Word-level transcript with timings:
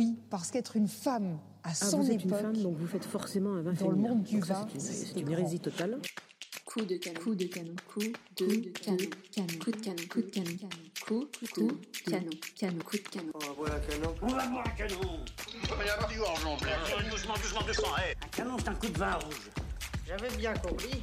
Oui, 0.00 0.16
parce 0.30 0.50
qu'être 0.50 0.76
une 0.76 0.88
femme 0.88 1.38
à 1.62 1.68
Ah, 1.72 1.74
son 1.74 1.98
vous 1.98 2.06
êtes 2.10 2.24
époque, 2.24 2.38
une 2.40 2.46
femme, 2.54 2.56
donc 2.62 2.78
vous 2.78 2.86
faites 2.86 3.04
forcément 3.04 3.52
un 3.52 3.60
vin 3.60 3.74
dans 3.74 3.90
le 3.90 3.96
monde 3.96 4.22
du 4.22 4.40
vin, 4.40 4.66
c'est 4.78 5.20
une- 5.20 5.30
hérésie 5.30 5.60
totale. 5.60 5.98
Coup 6.64 6.86
de 6.86 6.96
canon. 6.96 7.20
Coup 7.20 7.34
de 7.34 7.44
canon. 7.44 7.74
Coup 7.86 8.00
de 8.00 8.06
canon. 8.70 8.96
Canon. 9.30 9.58
Coup 9.62 9.70
de 9.72 9.76
canon. 9.76 9.96
Coup 10.08 10.22
de 10.22 10.30
canon. 10.30 10.56
Coup 11.04 11.28
de 11.42 12.10
canon. 12.10 12.30
Canon. 12.56 12.78
Coup 12.82 12.96
de 12.96 13.08
canon. 13.10 13.32
On 13.34 14.26
va 14.28 14.46
boire 14.46 14.64
un 14.66 14.70
canon 14.70 15.00
Mais 15.78 15.84
la 15.84 16.08
du 16.08 16.20
en 16.22 16.56
plein. 16.56 17.10
Doucement, 17.10 17.34
doucement, 17.34 17.62
doucement, 17.66 17.96
hé. 17.98 18.14
Un 18.24 18.28
canon, 18.28 18.56
c'est 18.58 18.68
un 18.70 18.74
coup 18.74 18.88
de 18.88 18.96
vin 18.98 19.12
rouge. 19.16 19.50
J'avais 20.06 20.34
bien 20.38 20.54
compris. 20.54 21.02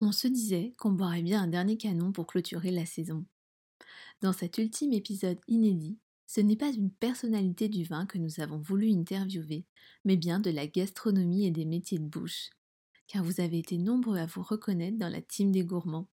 On 0.00 0.12
se 0.12 0.28
disait 0.28 0.74
qu'on 0.78 0.92
boirait 0.92 1.22
bien 1.22 1.42
un 1.42 1.48
dernier 1.48 1.76
canon 1.76 2.12
pour 2.12 2.26
clôturer 2.26 2.70
la 2.70 2.86
saison. 2.86 3.24
Dans 4.20 4.32
cet 4.32 4.58
ultime 4.58 4.92
épisode 4.92 5.40
inédit, 5.48 5.98
ce 6.26 6.40
n'est 6.40 6.56
pas 6.56 6.72
une 6.72 6.90
personnalité 6.90 7.68
du 7.68 7.84
vin 7.84 8.06
que 8.06 8.18
nous 8.18 8.40
avons 8.40 8.58
voulu 8.58 8.90
interviewer, 8.90 9.64
mais 10.04 10.16
bien 10.16 10.40
de 10.40 10.50
la 10.50 10.66
gastronomie 10.66 11.46
et 11.46 11.50
des 11.50 11.64
métiers 11.64 11.98
de 11.98 12.04
bouche 12.04 12.50
car 13.08 13.24
vous 13.24 13.40
avez 13.40 13.58
été 13.58 13.78
nombreux 13.78 14.18
à 14.18 14.26
vous 14.26 14.42
reconnaître 14.42 14.98
dans 14.98 15.08
la 15.08 15.22
team 15.22 15.50
des 15.50 15.64
gourmands. 15.64 16.08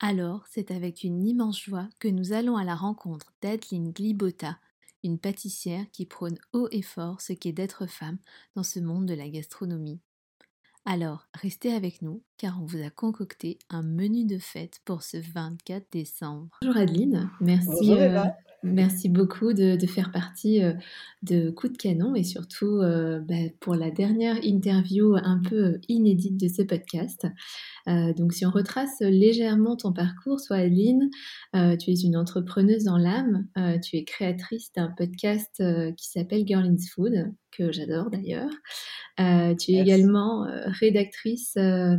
Alors, 0.00 0.46
c'est 0.48 0.70
avec 0.70 1.02
une 1.02 1.26
immense 1.26 1.60
joie 1.60 1.88
que 1.98 2.08
nous 2.08 2.32
allons 2.32 2.56
à 2.56 2.64
la 2.64 2.76
rencontre 2.76 3.34
d'Adeline 3.42 3.92
Glibota, 3.92 4.58
une 5.02 5.18
pâtissière 5.18 5.84
qui 5.90 6.06
prône 6.06 6.38
haut 6.52 6.68
et 6.70 6.82
fort 6.82 7.20
ce 7.20 7.32
qu'est 7.32 7.52
d'être 7.52 7.86
femme 7.86 8.18
dans 8.54 8.62
ce 8.62 8.78
monde 8.78 9.06
de 9.06 9.14
la 9.14 9.28
gastronomie. 9.28 10.00
Alors, 10.90 11.28
restez 11.34 11.74
avec 11.74 12.00
nous, 12.00 12.22
car 12.38 12.58
on 12.62 12.64
vous 12.64 12.82
a 12.82 12.88
concocté 12.88 13.58
un 13.68 13.82
menu 13.82 14.24
de 14.24 14.38
fête 14.38 14.80
pour 14.86 15.02
ce 15.02 15.18
24 15.18 15.84
décembre. 15.92 16.48
Bonjour 16.62 16.80
Adeline, 16.80 17.28
merci, 17.42 17.68
Bonjour 17.68 17.98
euh, 17.98 18.22
merci 18.62 19.10
beaucoup 19.10 19.52
de, 19.52 19.76
de 19.76 19.86
faire 19.86 20.10
partie 20.12 20.64
euh, 20.64 20.72
de 21.22 21.50
Coup 21.50 21.68
de 21.68 21.76
Canon 21.76 22.14
et 22.14 22.24
surtout 22.24 22.80
euh, 22.80 23.20
bah, 23.20 23.34
pour 23.60 23.74
la 23.74 23.90
dernière 23.90 24.42
interview 24.42 25.14
un 25.14 25.42
peu 25.46 25.78
inédite 25.88 26.40
de 26.40 26.48
ce 26.48 26.62
podcast. 26.62 27.26
Euh, 27.86 28.14
donc 28.14 28.32
si 28.32 28.46
on 28.46 28.50
retrace 28.50 29.00
légèrement 29.00 29.76
ton 29.76 29.92
parcours, 29.92 30.40
soit 30.40 30.56
Adeline, 30.56 31.10
euh, 31.54 31.76
tu 31.76 31.90
es 31.90 32.00
une 32.00 32.16
entrepreneuse 32.16 32.84
dans 32.84 32.96
l'âme, 32.96 33.46
euh, 33.58 33.78
tu 33.78 33.96
es 33.96 34.04
créatrice 34.04 34.72
d'un 34.72 34.90
podcast 34.96 35.60
euh, 35.60 35.92
qui 35.92 36.08
s'appelle 36.08 36.46
Girl 36.46 36.64
in 36.64 36.76
Food, 36.94 37.30
que 37.56 37.72
j'adore 37.72 38.10
d'ailleurs. 38.10 38.50
Euh, 39.20 39.54
tu 39.56 39.72
es 39.72 39.80
également 39.80 40.46
euh, 40.46 40.62
rédactrice 40.66 41.54
euh, 41.56 41.96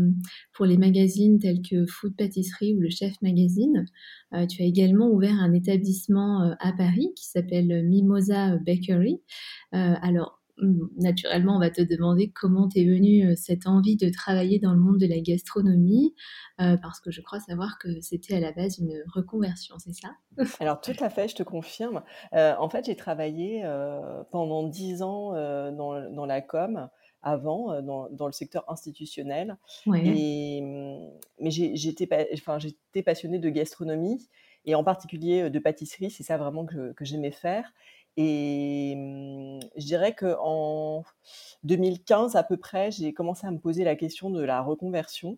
pour 0.53 0.65
les 0.65 0.77
magazines 0.77 1.37
tels 1.37 1.61
que 1.61 1.85
Food 1.85 2.15
Pâtisserie 2.15 2.75
ou 2.75 2.79
le 2.79 2.89
Chef 2.89 3.13
Magazine. 3.21 3.85
Tu 4.47 4.61
as 4.61 4.65
également 4.65 5.09
ouvert 5.09 5.33
un 5.33 5.53
établissement 5.53 6.55
à 6.59 6.71
Paris 6.73 7.11
qui 7.15 7.25
s'appelle 7.25 7.83
Mimosa 7.87 8.57
Bakery. 8.57 9.21
Alors, 9.71 10.38
naturellement, 10.97 11.55
on 11.55 11.59
va 11.59 11.69
te 11.69 11.81
demander 11.81 12.31
comment 12.31 12.67
t'es 12.67 12.83
venue 12.83 13.25
euh, 13.25 13.33
cette 13.35 13.67
envie 13.67 13.95
de 13.97 14.09
travailler 14.09 14.59
dans 14.59 14.73
le 14.73 14.79
monde 14.79 14.97
de 14.97 15.07
la 15.07 15.19
gastronomie, 15.19 16.13
euh, 16.59 16.77
parce 16.77 16.99
que 16.99 17.11
je 17.11 17.21
crois 17.21 17.39
savoir 17.39 17.77
que 17.79 18.01
c'était 18.01 18.35
à 18.35 18.39
la 18.39 18.51
base 18.51 18.79
une 18.79 19.03
reconversion, 19.13 19.75
c'est 19.79 19.93
ça? 19.93 20.09
Alors 20.59 20.81
tout 20.81 20.95
à 20.99 21.09
fait, 21.09 21.27
je 21.27 21.35
te 21.35 21.43
confirme. 21.43 22.01
Euh, 22.33 22.53
en 22.59 22.69
fait, 22.69 22.85
j'ai 22.85 22.95
travaillé 22.95 23.61
euh, 23.63 24.23
pendant 24.31 24.67
dix 24.67 25.01
ans 25.01 25.33
dans, 25.71 26.11
dans 26.11 26.25
la 26.25 26.41
com, 26.41 26.89
avant, 27.21 27.81
dans, 27.81 28.09
dans 28.09 28.27
le 28.27 28.31
secteur 28.31 28.63
institutionnel. 28.69 29.57
Ouais. 29.85 30.03
Et, 30.05 30.61
hum, 30.61 31.11
mais 31.39 31.51
j'étais 31.51 32.07
pa- 32.07 32.25
passionnée 33.05 33.39
de 33.39 33.49
gastronomie 33.49 34.29
et 34.65 34.75
en 34.75 34.83
particulier 34.83 35.49
de 35.49 35.59
pâtisserie. 35.59 36.11
C'est 36.11 36.23
ça 36.23 36.37
vraiment 36.37 36.65
que, 36.65 36.93
que 36.93 37.05
j'aimais 37.05 37.31
faire. 37.31 37.73
Et 38.17 38.93
hum, 38.95 39.59
je 39.77 39.85
dirais 39.85 40.15
qu'en 40.15 41.03
2015 41.63 42.35
à 42.35 42.43
peu 42.43 42.57
près, 42.57 42.91
j'ai 42.91 43.13
commencé 43.13 43.47
à 43.47 43.51
me 43.51 43.59
poser 43.59 43.83
la 43.83 43.95
question 43.95 44.29
de 44.29 44.43
la 44.43 44.61
reconversion. 44.61 45.37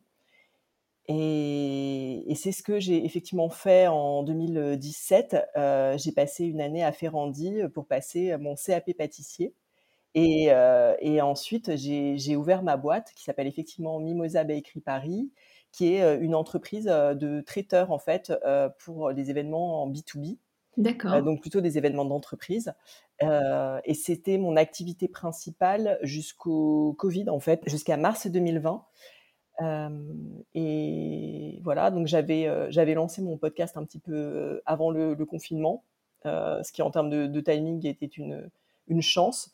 Et, 1.08 2.34
c'est 2.36 2.52
ce 2.52 2.64
que 2.64 2.80
j'ai 2.80 3.06
effectivement 3.06 3.50
fait 3.50 3.88
en 3.88 4.24
2017. 4.24 5.36
Euh, 5.58 5.98
j'ai 5.98 6.12
passé 6.12 6.46
une 6.46 6.62
année 6.62 6.84
à 6.84 6.92
Ferrandi 6.92 7.62
pour 7.74 7.86
passer 7.88 8.36
mon 8.38 8.56
CAP 8.56 8.94
pâtissier. 8.98 9.54
Et, 10.16 10.52
euh, 10.52 10.96
ensuite, 11.22 11.76
j'ai 11.78 12.36
ouvert 12.36 12.64
ma 12.64 12.78
boîte 12.78 13.14
qui 13.16 13.24
s'appelle 13.24 13.48
effectivement 13.48 14.00
Mimosa 14.00 14.44
Bakery 14.44 14.82
Paris, 14.82 15.32
qui 15.72 15.94
est 15.94 16.02
euh, 16.04 16.20
une 16.20 16.36
entreprise 16.36 16.88
euh, 16.90 17.14
de 17.14 17.42
traiteurs 17.42 17.92
en 17.92 18.00
fait 18.00 18.34
euh, 18.46 18.70
pour 18.80 19.14
des 19.14 19.30
événements 19.30 19.84
en 19.84 19.90
B2B, 19.90 20.38
Euh, 20.78 21.22
donc 21.22 21.42
plutôt 21.42 21.62
des 21.62 21.78
événements 21.78 22.06
d'entreprise. 22.06 22.74
Euh, 23.24 23.80
et 23.86 23.94
c'était 23.94 24.38
mon 24.38 24.56
activité 24.56 25.08
principale 25.08 26.00
jusqu'au 26.02 26.96
Covid 26.98 27.30
en 27.30 27.40
fait, 27.40 27.62
jusqu'à 27.68 27.98
mars 27.98 28.28
2020. 28.28 28.86
Euh, 29.62 29.90
et 30.56 31.60
voilà, 31.64 31.92
donc 31.92 32.08
j'avais 32.08 32.50
j'avais 32.72 32.94
lancé 32.94 33.22
mon 33.22 33.38
podcast 33.38 33.78
un 33.78 33.86
petit 33.86 34.00
peu 34.00 34.62
avant 34.66 34.92
le, 34.92 35.16
confinement, 35.26 35.84
ce 36.24 36.72
qui 36.72 36.82
en 36.82 36.92
termes 36.92 37.10
de, 37.10 37.42
timing 37.42 37.86
était 37.86 38.06
une, 38.06 38.50
une 38.88 39.02
chance, 39.02 39.54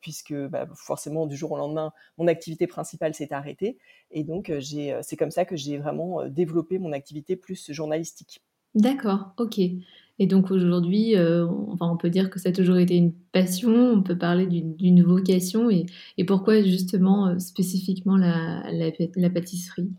puisque 0.00 0.34
bah, 0.34 0.66
forcément 0.74 1.26
du 1.26 1.36
jour 1.36 1.52
au 1.52 1.58
lendemain, 1.58 1.92
mon 2.16 2.28
activité 2.28 2.66
principale 2.66 3.14
s'est 3.14 3.32
arrêtée. 3.32 3.78
Et 4.10 4.24
donc 4.24 4.50
c'est 4.60 5.16
comme 5.18 5.32
ça 5.32 5.44
que 5.44 5.56
j'ai 5.56 5.76
vraiment 5.76 6.24
développé 6.26 6.78
mon 6.78 6.92
activité 6.92 7.36
plus 7.36 7.70
journalistique. 7.72 8.40
D'accord, 8.74 9.32
ok. 9.38 9.58
Et 10.20 10.26
donc 10.26 10.50
aujourd'hui, 10.50 11.16
euh, 11.16 11.46
on, 11.80 11.96
peut 11.96 12.10
dire 12.10 12.28
que 12.30 12.40
ça 12.40 12.48
a 12.48 12.52
toujours 12.52 12.76
été 12.78 12.96
une 12.96 13.12
passion, 13.32 13.70
on 13.70 14.02
peut 14.02 14.18
parler 14.18 14.46
d'une 14.46 15.02
vocation, 15.02 15.70
et, 15.70 15.86
pourquoi 16.26 16.62
justement 16.62 17.28
euh, 17.28 17.38
spécifiquement 17.38 18.16
la 18.16 19.30
pâtisserie? 19.30 19.90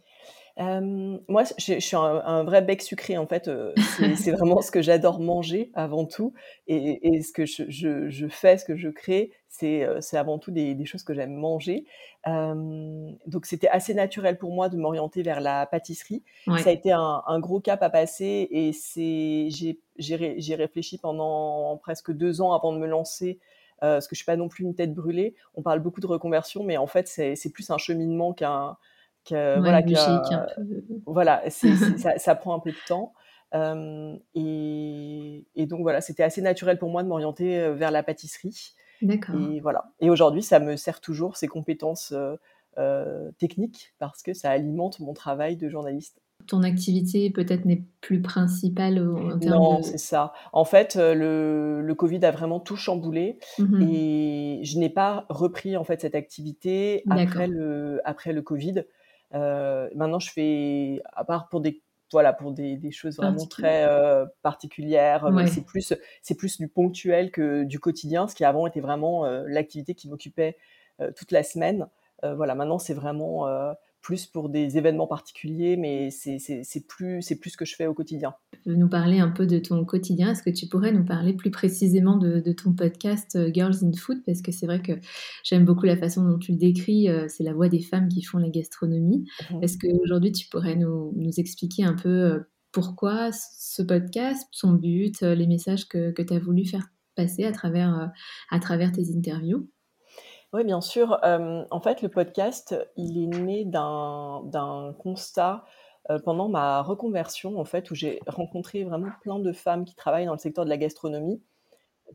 Euh, 0.60 1.18
moi, 1.30 1.44
je, 1.58 1.76
je 1.76 1.80
suis 1.80 1.96
un, 1.96 2.22
un 2.26 2.44
vrai 2.44 2.62
bec 2.62 2.82
sucré 2.82 3.18
en 3.18 3.26
fait. 3.28 3.48
euh, 3.48 3.74
c'est 4.18 4.32
vraiment 4.32 4.62
ce 4.62 4.72
que 4.72 4.82
j'adore 4.82 5.20
manger 5.22 5.72
avant 5.74 6.06
tout, 6.06 6.34
et, 6.68 7.08
et 7.16 7.22
ce 7.22 7.32
que 7.32 7.46
je, 7.46 7.64
je- 7.70 8.10
je 8.10 8.28
fais, 8.28 8.58
ce 8.58 8.66
que 8.66 8.76
je 8.76 8.90
crée, 8.90 9.32
c'est 9.48 9.84
euh, 9.84 10.00
avant 10.14 10.38
tout 10.38 10.52
des, 10.52 10.76
des 10.76 10.86
choses 10.86 11.04
que 11.04 11.14
j'aime 11.14 11.34
manger. 11.34 11.86
Euh, 12.28 13.10
donc, 13.26 13.46
c'était 13.46 13.70
assez 13.70 13.94
naturel 13.94 14.38
pour 14.38 14.52
moi 14.54 14.68
de 14.68 14.76
m'orienter 14.76 15.22
vers 15.24 15.40
la 15.40 15.66
pâtisserie. 15.66 16.24
Ouais. 16.46 16.60
Ça 16.62 16.70
a 16.70 16.74
été 16.74 16.92
un, 16.92 17.24
un 17.26 17.40
gros 17.40 17.62
cap 17.62 17.82
à 17.82 17.90
passer, 17.90 18.48
et 18.52 18.72
j'ai 19.50 19.80
j'ai 19.98 20.16
ré- 20.16 20.36
j'ai 20.40 20.56
réfléchi 20.56 20.98
pendant 20.98 21.78
presque 21.78 22.12
deux 22.12 22.42
ans 22.42 22.52
avant 22.54 22.74
de 22.74 22.80
me 22.80 22.88
lancer. 22.88 23.40
euh, 23.82 23.96
parce 23.96 24.08
que 24.10 24.16
je 24.16 24.20
suis 24.20 24.26
pas 24.26 24.36
non 24.36 24.50
plus 24.50 24.66
une 24.66 24.76
tête 24.76 24.94
brûlée. 24.94 25.36
On 25.56 25.62
parle 25.62 25.80
beaucoup 25.80 26.02
de 26.02 26.08
reconversion, 26.08 26.66
mais 26.66 26.76
en 26.76 26.88
fait, 26.88 27.08
c'est 27.08 27.54
plus 27.54 27.70
un 27.72 27.78
cheminement 27.78 28.34
qu'un 28.34 28.76
Ouais, 29.32 29.60
voilà, 31.08 31.38
un 31.38 31.42
peu. 31.44 31.52
ça, 31.98 32.18
ça 32.18 32.36
prend 32.36 32.56
un 32.56 32.60
peu 32.60 32.72
de 32.72 32.88
temps. 32.88 33.14
Euh, 33.56 34.16
et, 34.36 35.46
et 35.56 35.66
donc 35.66 35.82
voilà, 35.82 36.02
c'était 36.02 36.24
assez 36.24 36.42
naturel 36.42 36.78
pour 36.78 36.90
moi 36.90 37.04
de 37.04 37.08
m'orienter 37.08 37.60
euh, 37.60 37.74
vers 37.74 37.92
la 37.92 38.04
pâtisserie. 38.04 38.74
D'accord. 39.02 39.36
Et 39.40 39.60
voilà. 39.60 39.92
Et 40.02 40.10
aujourd'hui, 40.10 40.44
ça 40.44 40.60
me 40.60 40.76
sert 40.76 41.02
toujours 41.02 41.38
ces 41.38 41.48
compétences 41.48 42.12
euh, 42.12 42.36
euh, 42.78 43.32
techniques 43.40 43.94
parce 43.98 44.22
que 44.22 44.34
ça 44.34 44.52
alimente 44.52 45.00
mon 45.00 45.14
travail 45.14 45.56
de 45.58 45.70
journaliste. 45.70 46.22
Ton 46.48 46.64
activité 46.64 47.30
peut-être 47.32 47.66
n'est 47.66 47.84
plus 48.02 48.22
principale 48.22 49.00
en 49.00 49.38
termes 49.40 49.54
Non, 49.54 49.80
de... 49.80 49.84
c'est 49.84 49.98
ça. 49.98 50.32
En 50.54 50.64
fait, 50.64 50.96
le, 50.96 51.82
le 51.82 51.96
Covid 51.96 52.24
a 52.26 52.32
vraiment 52.32 52.60
tout 52.62 52.78
chamboulé 52.78 53.40
Mhm. 53.58 53.82
et 53.90 54.62
je 54.64 54.80
n'ai 54.80 54.90
pas 54.90 55.26
repris 55.30 55.76
en 55.76 55.84
fait 55.84 56.00
cette 56.02 56.16
activité 56.16 57.04
après 57.10 57.48
le 57.48 58.00
après 58.06 58.32
le 58.32 58.42
Covid. 58.42 58.86
Euh, 59.34 59.90
maintenant, 59.96 60.20
je 60.20 60.32
fais 60.32 61.02
à 61.14 61.24
part 61.24 61.50
pour 61.50 61.62
des 61.62 61.82
voilà 62.12 62.34
pour 62.34 62.52
des, 62.54 62.76
des 62.76 62.92
choses 62.92 63.18
vraiment 63.18 63.46
très 63.46 63.86
euh, 63.88 64.26
particulières, 64.42 65.32
mais 65.32 65.46
Ouais. 65.46 65.48
c'est 65.48 65.62
plus 65.64 65.94
c'est 66.24 66.36
plus 66.36 66.58
du 66.58 66.68
ponctuel 66.68 67.30
que 67.32 67.64
du 67.64 67.80
quotidien, 67.80 68.28
ce 68.28 68.34
qui 68.36 68.44
avant 68.46 68.66
était 68.66 68.80
vraiment 68.82 69.26
euh, 69.26 69.44
l'activité 69.48 69.94
qui 69.94 70.10
m'occupait 70.10 70.58
euh, 71.02 71.12
toute 71.16 71.32
la 71.32 71.44
semaine. 71.44 71.88
Euh, 72.24 72.34
voilà, 72.36 72.56
maintenant 72.56 72.80
c'est 72.80 72.96
vraiment 72.96 73.48
euh, 73.48 73.74
plus 74.02 74.26
pour 74.26 74.50
des 74.50 74.78
événements 74.78 75.08
particuliers, 75.08 75.78
mais 75.78 76.10
c'est 76.12 76.88
plus, 76.88 77.22
plus 77.40 77.50
ce 77.50 77.58
que 77.58 77.66
je 77.66 77.76
fais 77.76 77.88
au 77.88 77.94
quotidien. 77.94 78.34
Tu 78.64 78.70
veux 78.70 78.76
nous 78.76 78.90
parler 78.90 79.20
un 79.20 79.30
peu 79.30 79.46
de 79.46 79.60
ton 79.60 79.84
quotidien? 79.86 80.32
Est-ce 80.32 80.44
que 80.44 80.50
tu 80.50 80.68
pourrais 80.68 80.92
nous 80.92 81.06
parler 81.06 81.34
plus 81.34 81.52
précisément 81.52 82.18
de, 82.18 82.52
ton 82.52 82.74
podcast 82.74 83.36
euh, 83.36 83.52
Girls 83.54 83.84
in 83.84 83.92
Food? 83.94 84.24
Parce 84.26 84.42
que 84.42 84.52
c'est 84.52 84.66
vrai 84.66 84.82
que 84.82 84.94
j'aime 85.44 85.66
beaucoup 85.66 85.86
la 85.86 85.98
façon 85.98 86.24
dont 86.24 86.38
tu 86.38 86.52
le 86.52 86.58
décris, 86.58 87.10
euh, 87.10 87.28
c'est 87.28 87.44
la 87.44 87.54
voix 87.54 87.70
des 87.70 87.82
femmes 87.82 88.08
qui 88.08 88.22
font 88.24 88.38
la 88.38 88.50
gastronomie. 88.50 89.26
Mmh 89.52 89.64
Est-ce 89.64 89.78
qu'aujourd'hui 89.78 90.32
tu 90.32 90.48
pourrais 90.50 90.76
nous, 90.76 91.14
nous, 91.16 91.40
expliquer 91.40 91.84
un 91.84 91.94
peu 91.94 92.10
euh, 92.10 92.40
pourquoi 92.72 93.32
ce 93.32 93.82
podcast, 93.82 94.48
son 94.52 94.74
but, 94.74 95.22
les 95.22 95.48
messages 95.48 95.88
que, 95.88 96.12
que 96.12 96.22
tu 96.22 96.34
as 96.34 96.40
voulu 96.40 96.66
faire 96.66 96.88
passer 97.16 97.44
à 97.44 97.52
travers, 97.52 98.12
à 98.52 98.60
travers 98.60 98.92
tes 98.92 99.16
interviews? 99.16 99.68
Oui, 100.54 100.64
bien 100.64 100.82
sûr. 100.82 101.20
en 101.24 101.82
fait, 101.82 102.02
le 102.02 102.10
podcast, 102.10 102.76
il 102.96 103.22
est 103.22 103.28
né 103.28 103.66
d'un 103.66 104.96
constat 105.00 105.64
pendant 106.24 106.50
ma 106.50 106.82
reconversion, 106.82 107.60
en 107.60 107.66
fait, 107.66 107.92
où 107.92 107.96
j'ai 107.96 108.20
rencontré 108.26 108.84
vraiment 108.84 109.12
plein 109.22 109.40
de 109.40 109.54
femmes 109.54 109.86
qui 109.86 109.96
travaillent 109.96 110.26
dans 110.26 110.34
le 110.34 110.40
secteur 110.40 110.66
de 110.66 110.70
la 110.70 110.78
gastronomie 110.78 111.42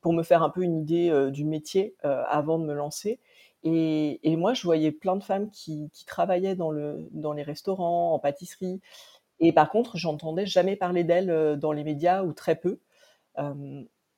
pour 0.02 0.12
me 0.12 0.22
faire 0.24 0.42
un 0.42 0.50
peu 0.50 0.62
une 0.62 0.80
idée 0.80 1.30
du 1.30 1.44
métier 1.44 1.94
avant 2.02 2.58
de 2.58 2.64
me 2.64 2.74
lancer. 2.74 3.20
Et, 3.64 4.36
moi, 4.36 4.52
je 4.52 4.62
voyais 4.64 4.92
plein 4.92 5.16
de 5.16 5.22
femmes 5.24 5.50
qui, 5.50 5.90
travaillaient 6.06 6.54
dans, 6.54 6.70
le, 6.70 7.08
dans 7.12 7.32
les 7.32 7.42
restaurants, 7.42 8.12
en 8.14 8.18
pâtisserie. 8.18 8.80
Et 9.40 9.52
par 9.52 9.70
contre, 9.70 9.96
j'entendais 9.96 10.46
jamais 10.46 10.76
parler 10.76 11.04
d'elles 11.04 11.58
dans 11.58 11.72
les 11.72 11.84
médias 11.84 12.22
ou 12.24 12.32
très 12.32 12.56
peu. 12.56 12.78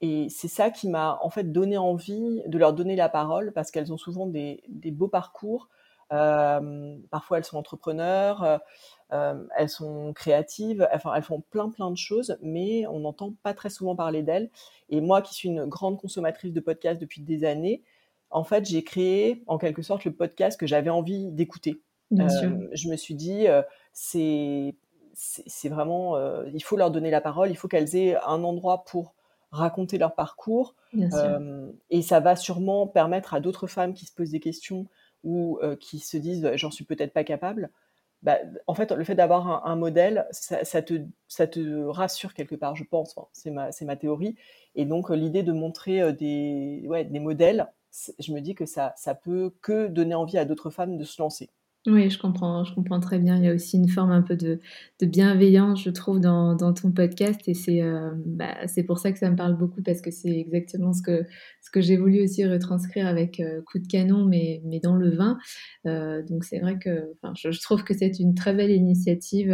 Et 0.00 0.28
c'est 0.28 0.48
ça 0.48 0.70
qui 0.70 0.88
m'a 0.88 1.18
en 1.22 1.30
fait 1.30 1.52
donné 1.52 1.78
envie 1.78 2.42
de 2.46 2.58
leur 2.58 2.74
donner 2.74 2.96
la 2.96 3.08
parole 3.08 3.52
parce 3.52 3.70
qu'elles 3.70 3.92
ont 3.92 3.96
souvent 3.96 4.26
des, 4.26 4.62
beaux 4.92 5.08
parcours. 5.08 5.68
parfois, 6.10 7.38
elles 7.38 7.44
sont 7.44 7.56
entrepreneurs, 7.56 8.60
elles 9.10 9.68
sont 9.68 10.12
créatives, 10.12 10.86
enfin, 10.92 11.14
elles 11.14 11.22
font 11.22 11.40
plein 11.40 11.70
plein 11.70 11.90
de 11.90 11.96
choses, 11.96 12.36
mais 12.42 12.86
on 12.88 13.00
n'entend 13.00 13.34
pas 13.42 13.54
très 13.54 13.70
souvent 13.70 13.96
parler 13.96 14.22
d'elles. 14.22 14.50
Et 14.90 15.00
moi, 15.00 15.22
qui 15.22 15.34
suis 15.34 15.48
une 15.48 15.64
grande 15.64 15.98
consommatrice 15.98 16.52
de 16.52 16.60
podcasts 16.60 17.00
depuis 17.00 17.22
des 17.22 17.44
années, 17.44 17.82
en 18.30 18.44
fait, 18.44 18.66
j'ai 18.66 18.84
créé 18.84 19.44
en 19.46 19.56
quelque 19.56 19.82
sorte 19.82 20.04
le 20.04 20.12
podcast 20.12 20.60
que 20.60 20.66
j'avais 20.66 20.90
envie 20.90 21.30
d'écouter. 21.32 21.80
je 22.10 22.88
me 22.88 22.96
suis 22.96 23.14
dit, 23.14 23.46
c'est 23.92 24.76
c'est 25.18 25.70
vraiment, 25.70 26.18
il 26.44 26.62
faut 26.62 26.76
leur 26.76 26.90
donner 26.90 27.10
la 27.10 27.22
parole, 27.22 27.50
il 27.50 27.56
faut 27.56 27.68
qu'elles 27.68 27.96
aient 27.96 28.16
un 28.26 28.44
endroit 28.44 28.84
pour 28.84 29.14
raconter 29.50 29.98
leur 29.98 30.14
parcours. 30.14 30.74
et 31.90 32.02
ça 32.02 32.20
va 32.20 32.36
sûrement 32.36 32.86
permettre 32.86 33.34
à 33.34 33.40
d'autres 33.40 33.66
femmes 33.66 33.94
qui 33.94 34.06
se 34.06 34.12
posent 34.12 34.30
des 34.30 34.40
questions 34.40 34.86
ou 35.24 35.58
qui 35.80 35.98
se 35.98 36.16
disent 36.16 36.50
j'en 36.54 36.70
suis 36.70 36.84
peut-être 36.84 37.12
pas 37.12 37.24
capable. 37.24 37.70
Bah, 38.22 38.38
en 38.66 38.74
fait, 38.74 38.90
le 38.92 39.04
fait 39.04 39.14
d'avoir 39.14 39.66
un, 39.66 39.76
modèle, 39.76 40.26
ça, 40.30 40.82
te, 40.82 41.02
ça 41.28 41.46
te 41.46 41.84
rassure 41.84 42.34
quelque 42.34 42.54
part, 42.56 42.74
je 42.74 42.84
pense. 42.84 43.14
c'est 43.32 43.50
ma, 43.50 43.70
ma, 43.82 43.96
théorie. 43.96 44.36
Et 44.74 44.84
donc, 44.84 45.10
l'idée 45.10 45.42
de 45.42 45.52
montrer 45.52 46.12
des, 46.12 46.82
ouais, 46.86 47.04
des 47.04 47.20
modèles, 47.20 47.68
je 48.18 48.32
me 48.32 48.40
dis 48.40 48.54
que 48.54 48.66
ça, 48.66 48.94
ça 48.96 49.14
peut 49.14 49.54
que 49.62 49.86
donner 49.86 50.14
envie 50.14 50.38
à 50.38 50.44
d'autres 50.44 50.70
femmes 50.70 50.96
de 50.96 51.04
se 51.04 51.20
lancer. 51.20 51.50
Oui, 51.86 52.10
je 52.10 52.18
comprends, 52.18 52.64
je 52.64 52.74
comprends 52.74 52.98
très 52.98 53.20
bien. 53.20 53.36
Il 53.36 53.44
y 53.44 53.48
a 53.48 53.54
aussi 53.54 53.76
une 53.76 53.88
forme 53.88 54.10
un 54.10 54.22
peu 54.22 54.34
de, 54.34 54.58
bienveillance, 55.02 55.84
je 55.84 55.90
trouve, 55.90 56.18
dans, 56.18 56.56
ton 56.74 56.90
podcast. 56.90 57.40
Et 57.46 57.82
euh, 57.82 58.10
bah, 58.26 58.66
c'est 58.66 58.82
pour 58.82 58.98
ça 58.98 59.12
que 59.12 59.18
ça 59.18 59.30
me 59.30 59.36
parle 59.36 59.56
beaucoup, 59.56 59.82
parce 59.82 60.00
que 60.00 60.10
c'est 60.10 60.36
exactement 60.36 60.92
ce 60.92 61.02
que, 61.02 61.24
ce 61.60 61.70
que 61.70 61.80
j'ai 61.80 61.96
voulu 61.96 62.24
aussi 62.24 62.44
retranscrire 62.44 63.06
avec 63.06 63.38
euh, 63.38 63.62
Coup 63.62 63.78
de 63.78 63.86
canon, 63.86 64.24
mais, 64.24 64.60
mais 64.64 64.80
dans 64.80 64.96
le 64.96 65.14
vin. 65.14 65.38
Euh, 65.86 66.22
donc 66.22 66.42
c'est 66.42 66.58
vrai 66.58 66.76
que 66.78 67.12
je, 67.36 67.52
je, 67.52 67.60
trouve 67.60 67.84
que 67.84 67.94
c'est 67.94 68.18
une 68.18 68.34
très 68.34 68.52
belle 68.52 68.72
initiative. 68.72 69.50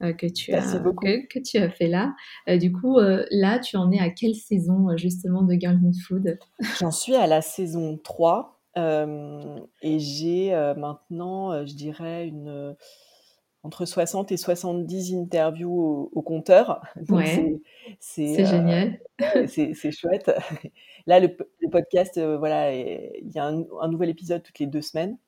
que, 0.00 0.26
tu 0.26 0.52
as, 0.52 0.78
que, 0.78 1.26
que, 1.26 1.40
tu 1.40 1.58
as 1.58 1.70
fait 1.70 1.88
là. 1.88 2.14
du 2.56 2.70
coup, 2.70 3.00
là, 3.00 3.58
tu 3.58 3.76
en 3.76 3.90
es 3.90 3.98
à 3.98 4.10
quelle 4.10 4.36
saison 4.36 4.96
justement 4.96 5.42
de 5.42 5.54
Girl 5.54 5.74
in 5.74 5.90
Food? 6.06 6.38
J'en 6.78 6.92
suis 6.92 7.16
à 7.16 7.26
la 7.26 7.42
saison 7.42 7.98
3 8.04 8.57
et 8.76 9.98
j'ai 9.98 10.72
maintenant, 10.76 11.66
je 11.66 11.74
dirais, 11.74 12.28
une, 12.28 12.76
entre 13.62 13.84
60 13.84 14.32
et 14.32 14.36
70 14.36 15.14
interviews 15.14 16.10
au, 16.12 16.22
compteur. 16.22 16.82
ouais. 17.08 17.60
C'est 18.00 18.46
génial. 18.46 18.98
c'est 19.46 19.90
chouette. 19.90 20.30
Là, 21.06 21.20
le, 21.20 21.36
podcast, 21.70 22.18
voilà, 22.18 22.74
il 22.74 23.30
y 23.30 23.38
a 23.38 23.46
un, 23.46 23.88
nouvel 23.88 24.10
épisode 24.10 24.42
toutes 24.42 24.58
les 24.58 24.66
deux 24.66 24.82
semaines. 24.82 25.18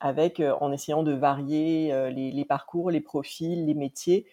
avec 0.00 0.42
en 0.60 0.72
essayant 0.72 1.02
de 1.02 1.12
varier 1.12 1.92
les, 2.10 2.30
les, 2.30 2.44
parcours, 2.44 2.90
les 2.90 3.00
profils, 3.00 3.66
les 3.66 3.74
métiers, 3.74 4.26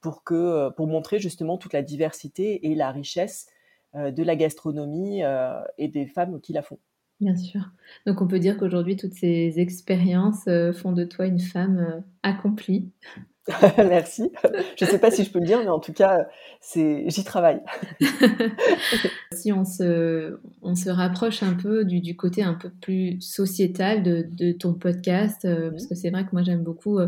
pour 0.00 0.24
que 0.24 0.70
pour 0.70 0.86
montrer 0.86 1.18
justement 1.18 1.58
toute 1.58 1.72
la 1.72 1.82
diversité 1.82 2.66
et 2.70 2.74
la 2.74 2.90
richesse 2.90 3.46
de 3.94 4.22
la 4.22 4.36
gastronomie 4.36 5.22
et 5.78 5.88
des 5.88 6.06
femmes 6.06 6.40
qui 6.40 6.52
la 6.52 6.62
font. 6.62 6.78
Bien 7.22 7.36
sûr. 7.36 7.70
Donc 8.04 8.20
on 8.20 8.26
peut 8.26 8.40
dire 8.40 8.58
qu'aujourd'hui, 8.58 8.96
toutes 8.96 9.14
ces 9.14 9.60
expériences 9.60 10.48
euh, 10.48 10.72
font 10.72 10.90
de 10.90 11.04
toi 11.04 11.24
une 11.26 11.38
femme 11.38 11.78
euh, 11.78 12.00
accomplie. 12.24 12.90
Merci. 13.76 14.30
Je 14.76 14.84
ne 14.84 14.90
sais 14.90 15.00
pas 15.00 15.10
si 15.10 15.24
je 15.24 15.32
peux 15.32 15.40
le 15.40 15.46
dire, 15.46 15.58
mais 15.58 15.68
en 15.68 15.80
tout 15.80 15.92
cas, 15.92 16.28
c'est 16.60 17.04
j'y 17.08 17.24
travaille. 17.24 17.60
si 19.32 19.52
on 19.52 19.64
se, 19.64 20.38
on 20.62 20.76
se 20.76 20.90
rapproche 20.90 21.42
un 21.42 21.54
peu 21.54 21.84
du, 21.84 22.14
côté 22.14 22.44
un 22.44 22.54
peu 22.54 22.70
plus 22.70 23.20
sociétal 23.20 24.04
de, 24.04 24.52
ton 24.52 24.74
podcast, 24.74 25.44
euh, 25.44 25.70
parce 25.70 25.88
que 25.88 25.96
c'est 25.96 26.10
vrai 26.10 26.24
que 26.24 26.30
moi 26.32 26.42
j'aime 26.42 26.62
beaucoup 26.62 27.00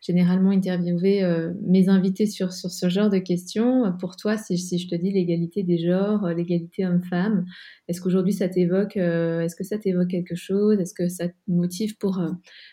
généralement 0.00 0.50
interviewer 0.50 1.22
mes 1.62 1.88
invités 1.88 2.26
sur, 2.26 2.52
sur 2.52 2.70
ce 2.70 2.88
genre 2.88 3.10
de 3.10 3.18
questions. 3.18 3.92
Pour 4.00 4.16
toi, 4.16 4.38
si, 4.38 4.56
si 4.56 4.78
je 4.78 4.88
te 4.88 4.94
dis 4.94 5.10
l'égalité 5.10 5.62
des 5.64 5.78
genres, 5.78 6.28
l'égalité 6.28 6.86
homme-femme, 6.86 7.44
est-ce 7.88 8.00
qu'aujourd'hui 8.00 8.32
ça 8.32 8.48
t'évoque, 8.48 8.96
est-ce 8.96 9.56
que 9.56 9.64
ça 9.64 9.76
t'évoque 9.76 10.08
quelque 10.08 10.34
chose? 10.34 10.80
Est-ce 10.80 10.94
que 10.94 11.08
ça 11.08 11.28
te 11.28 11.34
motive 11.46 11.98
pour, 11.98 12.22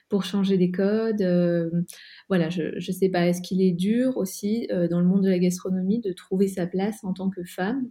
pour 0.08 0.24
changer 0.24 0.58
des 0.58 0.72
codes? 0.72 1.26
Voilà, 2.30 2.50
je 2.50 2.92
sais 2.92 3.01
Est-ce 3.02 3.42
qu'il 3.42 3.62
est 3.62 3.72
dur 3.72 4.18
aussi 4.18 4.68
dans 4.90 5.00
le 5.00 5.06
monde 5.06 5.24
de 5.24 5.30
la 5.30 5.40
gastronomie 5.40 6.00
de 6.00 6.14
trouver 6.14 6.48
sa 6.48 6.68
place 6.68 7.04
en 7.04 7.14
tant 7.14 7.30
que 7.30 7.44
femme? 7.44 7.90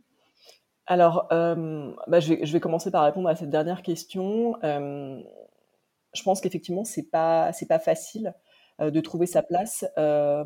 Alors, 0.87 1.27
bah, 1.31 2.21
je, 2.21 2.53
vais, 2.53 2.61
commencer 2.61 2.91
par 2.91 3.05
répondre 3.05 3.29
à 3.29 3.37
cette 3.37 3.51
dernière 3.51 3.83
question. 3.83 4.57
je 4.63 6.23
pense 6.25 6.41
qu'effectivement, 6.41 6.85
c'est 6.85 7.11
pas 7.11 7.53
c'est 7.53 7.69
pas 7.69 7.79
facile 7.79 8.35
euh, 8.81 8.91
de 8.91 9.01
trouver 9.01 9.27
sa 9.27 9.43
place. 9.43 9.85
Euh, 9.99 10.45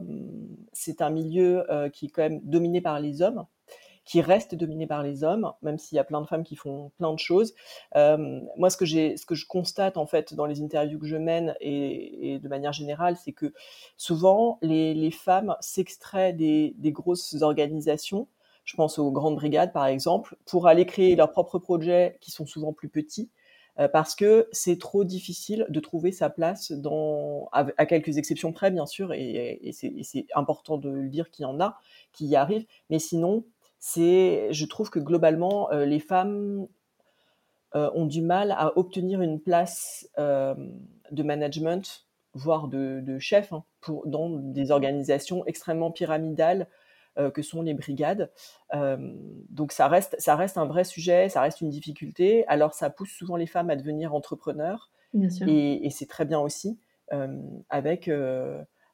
c'est 0.73 1.03
un 1.03 1.11
milieu 1.11 1.71
euh, 1.71 1.89
qui 1.89 2.07
est 2.07 2.09
quand 2.09 2.23
même 2.23 2.41
dominé 2.43 2.81
par 2.81 2.99
les 2.99 3.23
hommes 3.23 3.45
qui 4.05 4.21
reste 4.21 4.55
dominé 4.55 4.87
par 4.87 5.03
les 5.03 5.25
hommes, 5.25 5.53
même 5.63 5.79
s'il 5.79 5.97
y 5.97 5.99
a 5.99 6.05
plein 6.05 6.21
de 6.21 6.27
femmes 6.27 6.45
qui 6.45 6.57
font 6.57 6.91
plein 6.99 7.13
de 7.13 7.19
choses. 7.19 7.55
moi, 7.95 8.71
ce 8.71 8.77
que, 8.77 8.87
ce 8.87 9.27
que 9.27 9.35
je 9.35 9.47
constate 9.47 9.97
en 9.97 10.07
fait 10.07 10.35
dans 10.35 10.47
les 10.47 10.63
interviews 10.63 10.99
que 10.99 11.07
je 11.07 11.17
mène 11.17 11.55
et, 11.61 12.39
de 12.43 12.49
manière 12.49 12.73
générale, 12.73 13.17
c'est 13.17 13.33
que 13.33 13.53
souvent 13.97 14.59
les, 14.63 15.11
femmes 15.11 15.57
s'extraient 15.61 16.33
des, 16.33 16.75
des, 16.79 16.93
grosses 16.93 17.41
organisations. 17.43 18.29
Je 18.65 18.77
pense 18.77 18.99
aux 18.99 19.11
grandes 19.11 19.37
brigades, 19.37 19.73
par 19.73 19.87
exemple, 19.87 20.37
pour 20.47 20.67
aller 20.67 20.87
créer 20.87 21.17
leurs 21.17 21.31
propres 21.31 21.59
projets 21.59 22.17
qui 22.21 22.31
sont 22.31 22.47
souvent 22.47 22.73
plus 22.73 22.89
petits 22.89 23.31
euh, 23.81 23.89
parce 23.89 24.15
que 24.15 24.49
c'est 24.53 24.79
trop 24.79 25.03
difficile 25.05 25.67
de 25.69 25.81
trouver 25.81 26.13
sa 26.13 26.31
place 26.31 26.71
dans, 26.71 27.49
à, 27.53 27.87
quelques 27.87 28.19
exceptions 28.19 28.53
près 28.53 28.71
bien 28.71 28.87
sûr, 28.87 29.13
et, 29.13 29.71
c'est 29.73 30.27
important 30.35 30.79
de 30.79 30.89
le 30.89 31.09
dire 31.09 31.31
qu'il 31.31 31.43
y 31.43 31.47
en 31.47 31.61
a 31.61 31.79
qui 32.13 32.27
y 32.27 32.37
arrivent, 32.37 32.67
mais 32.91 33.01
sinon, 33.01 33.45
c'est, 33.87 34.51
je 34.51 34.65
trouve 34.65 34.89
que 34.89 34.99
globalement, 34.99 35.71
euh, 35.71 35.85
les 35.85 36.01
femmes 36.01 36.67
euh, 37.75 37.91
ont 37.95 38.07
du 38.07 38.23
mal 38.23 38.51
à 38.53 38.79
obtenir 38.79 39.21
une 39.21 39.39
place 39.39 40.09
de 40.17 41.23
management, 41.23 42.07
voire 42.33 42.69
de, 42.69 43.19
chef, 43.19 43.53
hein, 43.53 43.63
pour, 43.83 44.07
dans 44.07 44.31
des 44.31 44.71
organisations 44.71 45.45
extrêmement 45.45 45.91
pyramidales 45.91 46.67
euh, 47.19 47.31
que 47.31 47.43
sont 47.43 47.61
les 47.61 47.75
brigades. 47.75 48.33
Euh, 48.73 48.97
donc 49.51 49.71
ça 49.71 49.87
reste, 49.87 50.17
ça 50.19 50.35
reste 50.35 50.57
un 50.57 50.65
vrai 50.65 50.85
sujet, 50.85 51.29
ça 51.29 51.43
reste 51.43 51.61
une 51.61 51.69
difficulté. 51.69 52.47
Alors 52.49 52.73
ça 52.73 52.89
pousse 52.89 53.11
souvent 53.11 53.37
les 53.37 53.47
femmes 53.47 53.69
à 53.69 53.77
devenir 53.77 54.15
entrepreneurs. 54.15 54.91
Et, 55.47 55.91
c'est 55.91 56.09
très 56.09 56.25
bien 56.25 56.41
aussi, 56.41 56.79
euh, 57.13 57.39
avec, 57.69 58.11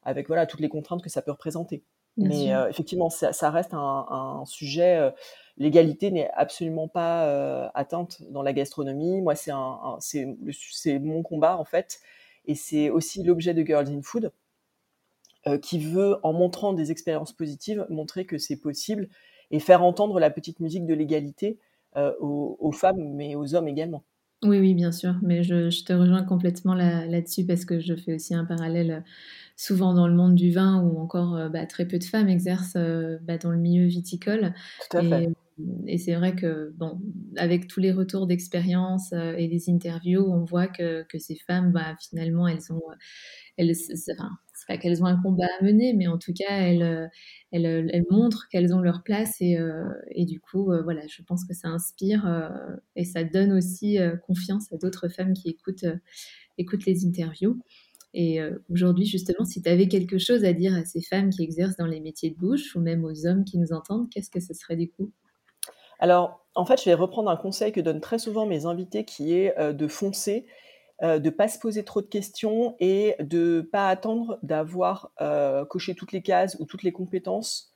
avec 0.03 0.27
voilà, 0.27 0.47
toutes 0.47 0.61
les 0.61 0.69
contraintes 0.69 1.03
que 1.03 1.11
ça 1.11 1.23
peut 1.23 1.31
représenter. 1.31 1.85
Mais 2.17 2.49
effectivement, 2.69 3.09
ça, 3.09 3.51
reste 3.51 3.73
un, 3.73 4.43
sujet. 4.47 5.13
L'égalité 5.57 6.11
n'est 6.11 6.31
absolument 6.33 6.87
pas 6.89 7.71
atteinte 7.75 8.23
dans 8.31 8.43
la 8.43 8.53
gastronomie. 8.53 9.23
Moi, 9.23 9.35
c'est 9.35 9.53
un, 9.53 9.97
c'est 10.01 10.99
mon 10.99 11.23
combat 11.23 11.57
en 11.57 11.65
fait, 11.65 12.01
et 12.47 12.55
c'est 12.55 12.91
aussi 12.91 13.23
l'objet 13.23 13.55
de 13.55 13.63
Girls 13.63 13.89
in 13.89 14.03
Food. 14.03 14.33
Euh, 15.47 15.57
qui 15.57 15.79
veut, 15.79 16.19
en 16.23 16.35
montrant 16.35 16.75
des 16.75 16.91
expériences 16.91 17.33
positives, 17.33 17.87
montrer 17.89 18.27
que 18.27 18.37
c'est 18.37 18.59
possible 18.59 19.09
et 19.51 19.59
faire 19.59 19.83
entendre 19.83 20.21
la 20.21 20.29
petite 20.29 20.61
musique 20.61 20.85
de 20.85 20.93
l'égalité 20.93 21.59
euh, 21.97 22.13
aux, 22.21 22.73
femmes, 22.73 23.15
mais 23.15 23.37
aux 23.37 23.55
hommes 23.55 23.67
également. 23.67 24.05
Oui, 24.43 24.59
oui, 24.59 24.73
bien 24.75 24.91
sûr, 24.91 25.17
mais 25.23 25.43
je, 25.43 25.69
je 25.69 25.85
te 25.85 25.93
rejoins 25.93 26.23
complètement 26.25 26.73
là, 26.75 27.05
là-dessus 27.05 27.45
parce 27.45 27.67
que 27.67 27.79
je 27.79 27.95
fais 27.95 28.15
aussi 28.15 28.35
un 28.35 28.47
parallèle 28.47 28.91
euh, 28.91 29.01
souvent 29.55 29.93
dans 29.93 30.09
le 30.09 30.15
monde 30.15 30.35
du 30.35 30.51
vin 30.51 30.83
où 30.83 30.99
encore 30.99 31.37
euh, 31.37 31.49
bah, 31.51 31.67
très 31.67 31.87
peu 31.87 31.99
de 31.99 32.05
femmes 32.05 32.31
exercent 32.31 32.77
euh, 32.77 33.19
bah, 33.23 33.37
dans 33.37 33.51
le 33.51 33.59
milieu 33.59 33.85
viticole. 33.87 34.55
Tout 34.79 34.97
à 34.97 35.03
Et, 35.03 35.05
fait. 35.05 35.31
et 35.87 35.99
c'est 35.99 36.15
vrai 36.15 36.35
que, 36.35 36.73
bon, 36.79 37.03
avec 37.37 37.67
tous 37.69 37.81
les 37.81 37.93
retours 37.93 38.27
d'expérience 38.27 39.13
euh, 39.13 39.35
et 39.37 39.47
des 39.49 39.69
interviews, 39.71 40.25
on 40.27 40.45
voit 40.45 40.69
que, 40.69 41.03
que 41.03 41.19
ces 41.19 41.37
femmes, 41.37 41.73
bah, 41.73 41.95
finalement, 42.01 42.49
elles 42.49 42.73
ont, 42.73 42.81
elles, 43.59 43.73
enfin, 44.11 44.31
qu'elles 44.79 45.03
ont 45.03 45.07
un 45.07 45.21
combat 45.21 45.49
à 45.59 45.65
mener, 45.65 45.93
mais 45.95 46.07
en 46.07 46.19
tout 46.19 46.33
cas, 46.33 46.51
elles, 46.51 46.83
euh, 46.83 47.09
euh, 47.55 48.03
montrent 48.11 48.49
qu'elles 48.49 48.75
ont 48.75 48.81
leur 48.81 49.03
place 49.03 49.41
et, 49.41 49.59
euh, 49.59 49.85
du 50.17 50.41
coup, 50.41 50.73
voilà, 50.85 51.03
je 51.09 51.23
pense 51.23 51.45
que 51.45 51.55
ça 51.55 51.69
inspire 51.69 52.27
et 52.97 53.05
ça 53.05 53.25
donne 53.25 53.53
aussi 53.53 53.99
confiance 54.27 54.73
à 54.73 54.77
d'autres 54.77 55.09
femmes 55.09 55.33
qui 55.33 55.49
écoutent, 55.49 55.87
écoutent 56.59 56.87
les 56.87 57.07
interviews. 57.07 57.59
Et 58.13 58.41
aujourd'hui, 58.69 59.07
justement, 59.07 59.45
si 59.45 59.63
tu 59.63 59.69
avais 59.69 59.89
quelque 59.89 60.19
chose 60.19 60.45
à 60.45 60.53
dire 60.53 60.75
à 60.75 60.85
ces 60.85 61.01
femmes 61.01 61.31
qui 61.31 61.43
exercent 61.43 61.77
dans 61.77 61.87
les 61.87 62.01
métiers 62.01 62.31
de 62.31 62.37
bouche 62.37 62.75
ou 62.75 62.81
même 62.81 63.05
aux 63.05 63.27
hommes 63.27 63.45
qui 63.45 63.59
nous 63.59 63.73
entendent, 63.73 64.09
qu'est-ce 64.11 64.31
que 64.31 64.41
ce 64.41 64.53
serait 64.53 64.77
du 64.77 64.91
coup? 64.91 65.13
Alors, 66.01 66.45
en 66.55 66.65
fait, 66.65 66.79
je 66.81 66.85
vais 66.85 66.95
reprendre 66.95 67.31
un 67.31 67.37
conseil 67.37 67.73
que 67.73 67.81
donnent 67.81 68.01
très 68.01 68.19
souvent 68.19 68.47
mes 68.47 68.67
invités 68.67 69.05
qui 69.05 69.33
est 69.33 69.55
de 69.73 69.89
foncer, 69.89 70.47
euh, 71.03 71.19
de 71.19 71.31
pas 71.31 71.49
se 71.49 71.59
poser 71.59 71.85
trop 71.85 72.03
de 72.03 72.07
questions 72.07 72.77
et 72.81 73.17
de 73.21 73.69
pas 73.73 73.89
attendre 73.89 74.39
d'avoir 74.43 75.13
euh, 75.21 75.65
coché 75.65 75.95
toutes 75.95 76.13
les 76.13 76.23
cases 76.23 76.57
ou 76.61 76.67
toutes 76.67 76.83
les 76.83 76.93
compétences 76.93 77.73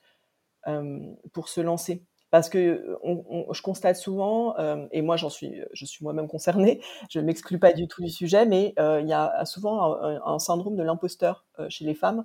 euh, 0.69 1.01
pour 1.33 1.49
se 1.49 1.61
lancer. 1.61 2.05
Parce 2.31 2.49
que 2.49 2.97
on- 3.05 3.25
on- 3.31 3.53
je 3.53 3.63
constate 3.63 3.97
souvent, 3.97 4.57
et 4.93 5.03
moi 5.03 5.17
j'en 5.17 5.31
suis, 5.31 5.63
je 5.73 5.85
suis 5.87 6.05
moi-même 6.05 6.29
concernée, 6.29 6.81
je 7.11 7.21
ne 7.21 7.25
m'exclus 7.25 7.59
pas 7.61 7.73
du 7.73 7.89
tout 7.89 8.03
du 8.03 8.11
sujet, 8.11 8.47
mais 8.47 8.75
il 8.79 9.07
y 9.09 9.13
a 9.13 9.45
souvent 9.47 9.95
un, 10.03 10.21
un 10.25 10.39
syndrome 10.41 10.77
de 10.77 10.83
l'imposteur 10.83 11.47
chez 11.69 11.85
les 11.85 11.95
femmes 11.95 12.25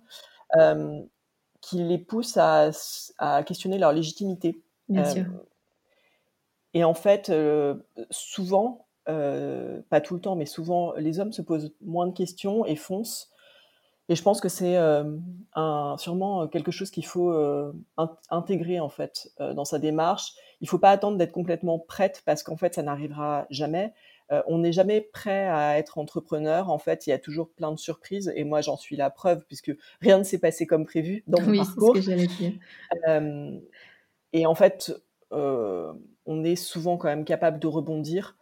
qui 1.61 1.83
les 1.83 1.97
pousse 1.97 2.37
à, 2.37 2.69
à 3.17 3.43
questionner 3.43 3.77
leur 3.77 3.91
légitimité. 3.93 4.61
Bien 4.87 5.03
sûr. 5.03 5.25
et 6.73 6.83
en 6.83 6.93
fait, 6.93 7.31
souvent, 8.11 8.87
euh, 9.09 9.81
pas 9.89 9.99
tout 9.99 10.13
le 10.13 10.21
temps, 10.21 10.35
mais 10.35 10.45
souvent, 10.45 10.93
les 10.95 11.19
hommes 11.19 11.33
se 11.33 11.41
posent 11.41 11.73
moins 11.81 12.07
de 12.07 12.13
questions 12.13 12.65
et 12.65 12.75
foncent. 12.75 13.31
Et 14.07 14.15
je 14.15 14.23
pense 14.23 14.41
que 14.41 14.49
c'est 14.49 14.77
euh, 14.77 15.03
sûrement 15.97 16.47
quelque 16.47 16.71
chose 16.71 16.89
qu'il 16.89 17.05
faut 17.05 17.31
euh, 17.31 17.73
in- 17.97 18.15
intégrer 18.31 18.79
en 18.79 18.89
fait 18.89 19.31
dans 19.39 19.65
sa 19.65 19.77
démarche. 19.77 20.33
Il 20.61 20.65
ne 20.65 20.69
faut 20.69 20.79
pas 20.79 20.89
attendre 20.89 21.17
d'être 21.17 21.31
complètement 21.31 21.77
prête 21.77 22.23
parce 22.25 22.41
qu'en 22.41 22.57
fait, 22.57 22.73
ça 22.75 22.81
n'arrivera 22.83 23.45
jamais. 23.49 23.93
On 24.47 24.59
n'est 24.59 24.71
jamais 24.71 25.01
prêt 25.01 25.47
à 25.47 25.79
être 25.79 25.97
entrepreneur. 25.97 26.69
En 26.69 26.77
fait, 26.77 27.07
il 27.07 27.09
y 27.09 27.13
a 27.13 27.17
toujours 27.17 27.49
plein 27.49 27.71
de 27.71 27.79
surprises 27.79 28.31
et 28.35 28.43
moi, 28.43 28.61
j'en 28.61 28.77
suis 28.77 28.95
la 28.95 29.09
preuve 29.09 29.43
puisque 29.47 29.71
rien 30.01 30.19
ne 30.19 30.23
s'est 30.23 30.37
passé 30.37 30.67
comme 30.67 30.85
prévu 30.85 31.23
dans 31.25 31.41
mon 31.41 31.49
Oui, 31.49 31.57
c'est 31.59 31.63
ce 31.63 31.69
parcours. 31.69 31.93
que 31.93 32.01
j'allais 32.01 32.27
dire. 32.27 32.53
Et 34.33 34.45
en 34.45 34.55
fait, 34.55 34.93
on 35.31 36.43
est 36.43 36.55
souvent 36.55 36.97
quand 36.97 37.07
même 37.07 37.25
capable 37.25 37.59
de 37.59 37.67
rebondir. 37.67 38.37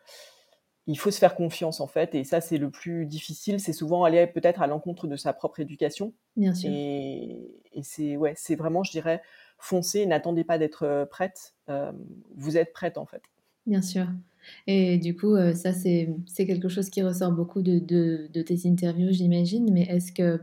Il 0.89 0.97
faut 0.97 1.11
se 1.11 1.19
faire 1.19 1.35
confiance 1.35 1.81
en 1.81 1.87
fait, 1.87 2.15
et 2.15 2.23
ça 2.23 2.39
c'est 2.39 2.57
le 2.57 2.71
plus 2.71 3.05
difficile. 3.05 3.59
C'est 3.59 3.73
souvent 3.73 4.05
aller 4.05 4.25
peut-être 4.25 4.61
à 4.61 4.67
l'encontre 4.67 5.05
de 5.05 5.17
sa 5.17 5.33
propre 5.33 5.59
éducation. 5.59 6.13
Bien 6.37 6.53
sûr. 6.53 6.69
Et, 6.71 7.61
et 7.73 7.83
c'est 7.83 8.15
ouais, 8.15 8.33
c'est 8.37 8.55
vraiment, 8.55 8.83
je 8.83 8.91
dirais, 8.91 9.21
foncer. 9.57 10.05
N'attendez 10.05 10.45
pas 10.45 10.57
d'être 10.57 10.83
euh, 10.83 11.05
prête. 11.05 11.55
Euh, 11.69 11.91
vous 12.35 12.57
êtes 12.57 12.71
prête 12.71 12.97
en 12.97 13.05
fait. 13.05 13.21
Bien 13.65 13.81
sûr. 13.81 14.07
Et 14.65 14.97
du 14.97 15.13
coup, 15.13 15.35
euh, 15.35 15.53
ça, 15.53 15.73
c'est, 15.73 16.09
c'est 16.25 16.45
quelque 16.45 16.69
chose 16.69 16.89
qui 16.89 17.03
ressort 17.03 17.33
beaucoup 17.33 17.61
de, 17.61 17.79
de, 17.79 18.29
de 18.31 18.41
tes 18.41 18.65
interviews, 18.65 19.11
j'imagine. 19.11 19.69
Mais 19.73 19.81
est-ce 19.81 20.13
que, 20.13 20.39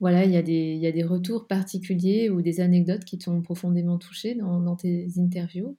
voilà, 0.00 0.24
il 0.24 0.30
y 0.30 0.38
a 0.38 0.42
des, 0.42 0.72
il 0.72 0.80
y 0.80 0.86
a 0.86 0.92
des 0.92 1.04
retours 1.04 1.46
particuliers 1.46 2.30
ou 2.30 2.40
des 2.40 2.60
anecdotes 2.60 3.04
qui 3.04 3.18
t'ont 3.18 3.42
profondément 3.42 3.98
touché 3.98 4.34
dans, 4.34 4.58
dans 4.58 4.76
tes 4.76 5.06
interviews? 5.18 5.76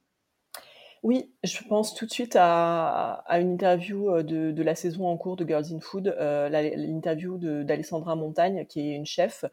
Oui, 1.04 1.30
je 1.44 1.62
pense 1.68 1.94
tout 1.94 2.06
de 2.06 2.12
suite 2.12 2.38
à, 2.40 3.26
une 3.32 3.52
interview 3.52 4.10
euh, 4.10 4.24
de, 4.24 4.64
la 4.64 4.74
saison 4.74 5.06
en 5.06 5.18
cours 5.18 5.36
de 5.36 5.46
Girls 5.46 5.66
in 5.74 5.82
Food, 5.82 6.08
euh, 6.08 6.48
l'interview 6.48 7.38
d'Alessandra 7.38 8.16
Montagne, 8.16 8.66
qui 8.68 8.80
est 8.80 8.96
une 8.96 9.06
chef 9.06 9.44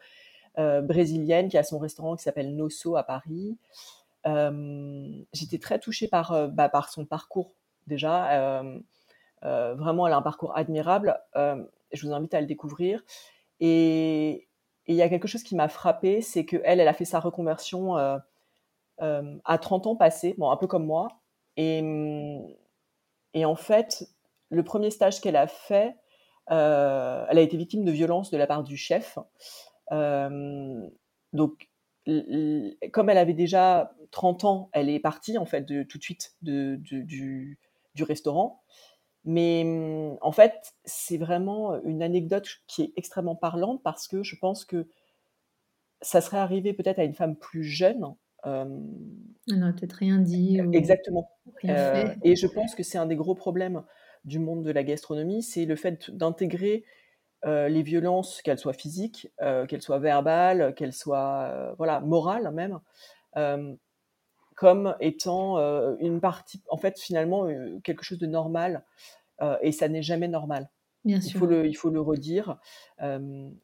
euh, 0.58 0.80
brésilienne 0.80 1.48
qui 1.48 1.58
a 1.58 1.64
son 1.64 1.80
restaurant 1.80 2.14
qui 2.14 2.22
s'appelle 2.22 2.54
Nosso 2.54 2.94
à 2.94 3.02
Paris. 3.02 3.58
J'étais 5.32 5.58
très 5.58 5.80
touchée 5.80 6.06
par, 6.06 6.48
bah, 6.50 6.68
par 6.68 6.88
son 6.88 7.04
parcours 7.04 7.52
déjà. 7.88 8.62
Vraiment, 9.42 10.06
elle 10.06 10.12
a 10.12 10.18
un 10.18 10.22
parcours 10.22 10.56
admirable. 10.56 11.18
Je 11.34 12.06
vous 12.06 12.12
invite 12.12 12.34
à 12.34 12.40
le 12.40 12.46
découvrir. 12.46 13.02
Et 13.58 14.46
il 14.86 14.94
y 14.94 15.02
a 15.02 15.08
quelque 15.08 15.26
chose 15.26 15.42
qui 15.42 15.56
m'a 15.56 15.68
frappée, 15.68 16.20
c'est 16.20 16.44
qu'elle, 16.44 16.80
elle 16.80 16.88
a 16.88 16.94
fait 16.94 17.04
sa 17.04 17.18
reconversion 17.18 17.96
à 17.96 19.58
30 19.58 19.88
ans 19.88 19.96
passés, 19.96 20.36
bon, 20.38 20.50
un 20.50 20.56
peu 20.56 20.68
comme 20.68 20.86
moi. 20.86 21.19
Et, 21.56 23.44
en 23.44 23.56
fait, 23.56 24.08
le 24.50 24.64
premier 24.64 24.90
stage 24.90 25.20
qu'elle 25.20 25.36
a 25.36 25.46
fait, 25.46 25.96
euh, 26.50 27.24
elle 27.28 27.38
a 27.38 27.42
été 27.42 27.56
victime 27.56 27.84
de 27.84 27.92
violences 27.92 28.30
de 28.30 28.36
la 28.36 28.46
part 28.46 28.64
du 28.64 28.76
chef. 28.76 29.18
Euh, 29.92 30.88
donc, 31.32 31.68
comme 32.92 33.10
elle 33.10 33.18
avait 33.18 33.34
déjà 33.34 33.92
30 34.10 34.44
ans, 34.44 34.70
elle 34.72 34.88
est 34.88 35.00
partie 35.00 35.38
en 35.38 35.44
fait 35.44 35.64
tout 35.86 35.98
de 35.98 36.02
suite 36.02 36.34
du, 36.42 37.58
restaurant. 38.00 38.62
Mais 39.24 40.16
en 40.22 40.32
fait, 40.32 40.74
c'est 40.84 41.18
vraiment 41.18 41.80
une 41.82 42.02
anecdote 42.02 42.48
qui 42.66 42.82
est 42.82 42.92
extrêmement 42.96 43.36
parlante 43.36 43.82
parce 43.82 44.08
que 44.08 44.22
je 44.22 44.36
pense 44.36 44.64
que 44.64 44.88
ça 46.00 46.22
serait 46.22 46.38
arrivé 46.38 46.72
peut-être 46.72 46.98
à 46.98 47.04
une 47.04 47.14
femme 47.14 47.36
plus 47.36 47.62
jeune. 47.64 48.14
Euh, 48.46 48.78
Elle 49.48 49.58
n'aurait 49.58 49.74
peut-être 49.74 49.94
rien 49.94 50.18
dit 50.18 50.60
ou 50.60 50.72
exactement. 50.72 51.30
rien 51.62 51.74
Euh, 51.76 52.14
et 52.22 52.36
je 52.36 52.46
pense 52.46 52.74
que 52.74 52.82
c'est 52.82 52.98
un 52.98 53.06
des 53.06 53.16
gros 53.16 53.34
problèmes 53.34 53.82
du 54.24 54.38
monde 54.38 54.64
de 54.64 54.70
la 54.70 54.84
gastronomie, 54.84 55.42
c'est 55.42 55.64
le 55.64 55.76
fait 55.76 56.10
d'intégrer 56.10 56.84
euh, 57.46 57.68
les 57.68 57.82
violences, 57.82 58.42
qu'elles 58.42 58.58
soient 58.58 58.74
physiques, 58.74 59.30
euh, 59.40 59.64
qu'elles 59.64 59.80
soient 59.80 59.98
verbales, 59.98 60.74
qu'elles 60.74 60.92
soient 60.92 61.44
euh, 61.48 61.74
voilà, 61.78 62.00
morales 62.00 62.52
même, 62.52 62.80
comme 64.56 64.94
étant 65.00 65.56
une 66.00 66.20
partie, 66.20 66.62
en 66.68 66.76
fait, 66.76 66.98
finalement, 66.98 67.46
quelque 67.82 68.04
chose 68.04 68.18
de 68.18 68.26
normal. 68.26 68.84
et 69.62 69.72
ça 69.72 69.88
n'est 69.88 70.02
jamais 70.02 70.28
normal. 70.28 70.68
Bien 71.06 71.16
Il 71.16 71.22
sûr. 71.22 71.40
faut 71.40 71.46
le, 71.46 71.66
il 71.66 71.72
faut 71.72 71.88
le 71.88 72.00
redire. 72.02 72.58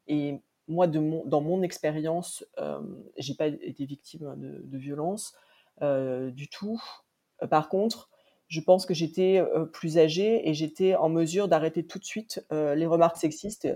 Et 0.07 0.41
moi, 0.69 0.87
dans 0.87 1.41
mon 1.41 1.63
expérience, 1.63 2.45
euh, 2.59 2.81
j'ai 3.17 3.35
pas 3.35 3.47
été 3.47 3.85
victime 3.85 4.35
de, 4.37 4.63
de 4.65 4.79
violence 4.79 5.35
du 5.81 6.49
tout. 6.49 6.83
Par 7.51 7.69
contre, 7.69 8.09
je 8.49 8.61
pense 8.63 8.87
que 8.87 8.95
j'étais 8.95 9.45
plus 9.75 9.99
âgée 9.99 10.49
et 10.49 10.55
j'étais 10.55 10.95
en 10.95 11.11
mesure 11.11 11.49
d'arrêter 11.49 11.87
tout 11.87 11.99
de 11.99 12.05
suite 12.05 12.47
les 12.51 12.87
remarques 12.87 13.19
sexistes 13.19 13.69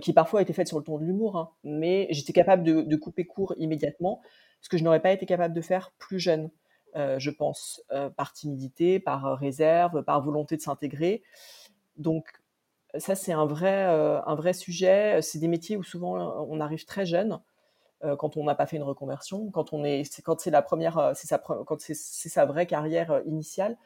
qui 0.00 0.12
parfois 0.12 0.42
étaient 0.42 0.52
faites 0.52 0.66
sur 0.66 0.78
le 0.78 0.82
ton 0.84 0.98
de 0.98 1.04
l'humour. 1.04 1.36
hein. 1.36 1.50
mais 1.62 2.08
j'étais 2.10 2.32
capable 2.32 2.64
de, 2.64 2.82
de 2.82 2.96
couper 2.96 3.26
court 3.26 3.54
immédiatement, 3.58 4.20
ce 4.60 4.68
que 4.68 4.76
je 4.76 4.82
n'aurais 4.82 5.00
pas 5.00 5.12
été 5.12 5.24
capable 5.24 5.54
de 5.54 5.60
faire 5.60 5.92
plus 5.98 6.18
jeune, 6.18 6.50
je 6.96 7.30
pense, 7.30 7.80
par 8.16 8.32
timidité, 8.32 8.98
par 8.98 9.38
réserve, 9.38 10.02
par 10.02 10.20
volonté 10.20 10.56
de 10.56 10.62
s'intégrer. 10.62 11.22
Donc, 11.96 12.24
ça, 12.98 13.14
c'est 13.14 13.32
un 13.32 13.46
vrai, 13.46 13.86
euh, 13.86 14.20
un 14.24 14.34
vrai 14.34 14.52
sujet. 14.52 15.20
C'est 15.22 15.38
des 15.38 15.48
métiers 15.48 15.76
où 15.76 15.82
souvent 15.82 16.18
euh, 16.18 16.46
on 16.48 16.60
arrive 16.60 16.84
très 16.84 17.06
jeune, 17.06 17.40
euh, 18.04 18.16
quand 18.16 18.36
on 18.36 18.44
n'a 18.44 18.54
pas 18.54 18.66
fait 18.66 18.76
une 18.76 18.82
reconversion, 18.82 19.50
quand 19.50 19.72
on 19.72 19.84
est, 19.84 20.04
c'est 20.04 20.22
quand 20.22 20.40
c'est 20.40 20.50
la 20.50 20.62
première, 20.62 21.12
c'est 21.14 21.26
sa, 21.26 21.38
quand 21.38 21.80
c'est, 21.80 21.94
c'est 21.94 22.28
sa 22.28 22.44
vraie 22.46 22.66
carrière 22.66 23.22
initiale. 23.26 23.76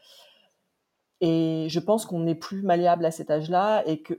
Et 1.20 1.66
je 1.68 1.80
pense 1.80 2.06
qu'on 2.06 2.26
est 2.26 2.34
plus 2.34 2.62
malléable 2.62 3.04
à 3.04 3.10
cet 3.10 3.30
âge-là 3.30 3.82
et 3.86 4.00
que, 4.02 4.14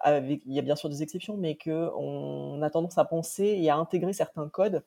avec, 0.00 0.42
il 0.46 0.52
y 0.52 0.58
a 0.58 0.62
bien 0.62 0.76
sûr 0.76 0.88
des 0.88 1.02
exceptions, 1.02 1.36
mais 1.36 1.56
que 1.56 1.90
on 1.96 2.62
a 2.62 2.70
tendance 2.70 2.98
à 2.98 3.04
penser 3.04 3.44
et 3.44 3.70
à 3.70 3.76
intégrer 3.76 4.12
certains 4.12 4.48
codes 4.48 4.84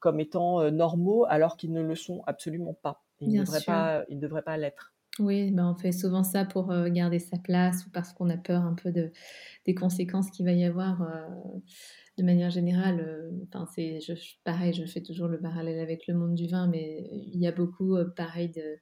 comme 0.00 0.20
étant 0.20 0.70
normaux 0.70 1.24
alors 1.28 1.56
qu'ils 1.56 1.72
ne 1.72 1.82
le 1.82 1.94
sont 1.94 2.22
absolument 2.26 2.74
pas. 2.74 3.02
Ils 3.20 3.32
ne 3.32 3.40
devraient 3.44 3.62
pas, 3.64 4.04
ils 4.08 4.16
ne 4.16 4.20
devraient 4.20 4.42
pas 4.42 4.56
l'être. 4.58 4.92
Oui, 5.18 5.50
ben 5.50 5.70
on 5.70 5.74
fait 5.78 5.92
souvent 5.92 6.22
ça 6.24 6.44
pour 6.44 6.70
euh, 6.70 6.88
garder 6.90 7.18
sa 7.18 7.38
place 7.38 7.86
ou 7.86 7.90
parce 7.90 8.12
qu'on 8.12 8.28
a 8.28 8.36
peur 8.36 8.62
un 8.62 8.74
peu 8.74 8.92
de, 8.92 9.12
des 9.66 9.74
conséquences 9.74 10.30
qu'il 10.30 10.44
va 10.46 10.52
y 10.52 10.64
avoir 10.64 11.02
euh, 11.02 11.26
de 12.18 12.22
manière 12.24 12.50
générale. 12.50 13.00
euh, 13.00 13.30
Enfin, 13.54 13.66
je, 13.76 14.12
pareil, 14.44 14.74
je 14.74 14.84
fais 14.86 15.02
toujours 15.02 15.28
le 15.28 15.40
parallèle 15.40 15.80
avec 15.80 16.06
le 16.06 16.14
monde 16.14 16.34
du 16.34 16.48
vin, 16.48 16.68
mais 16.68 17.08
il 17.12 17.40
y 17.40 17.46
a 17.46 17.52
beaucoup, 17.52 17.96
pareil, 18.16 18.50
de, 18.50 18.76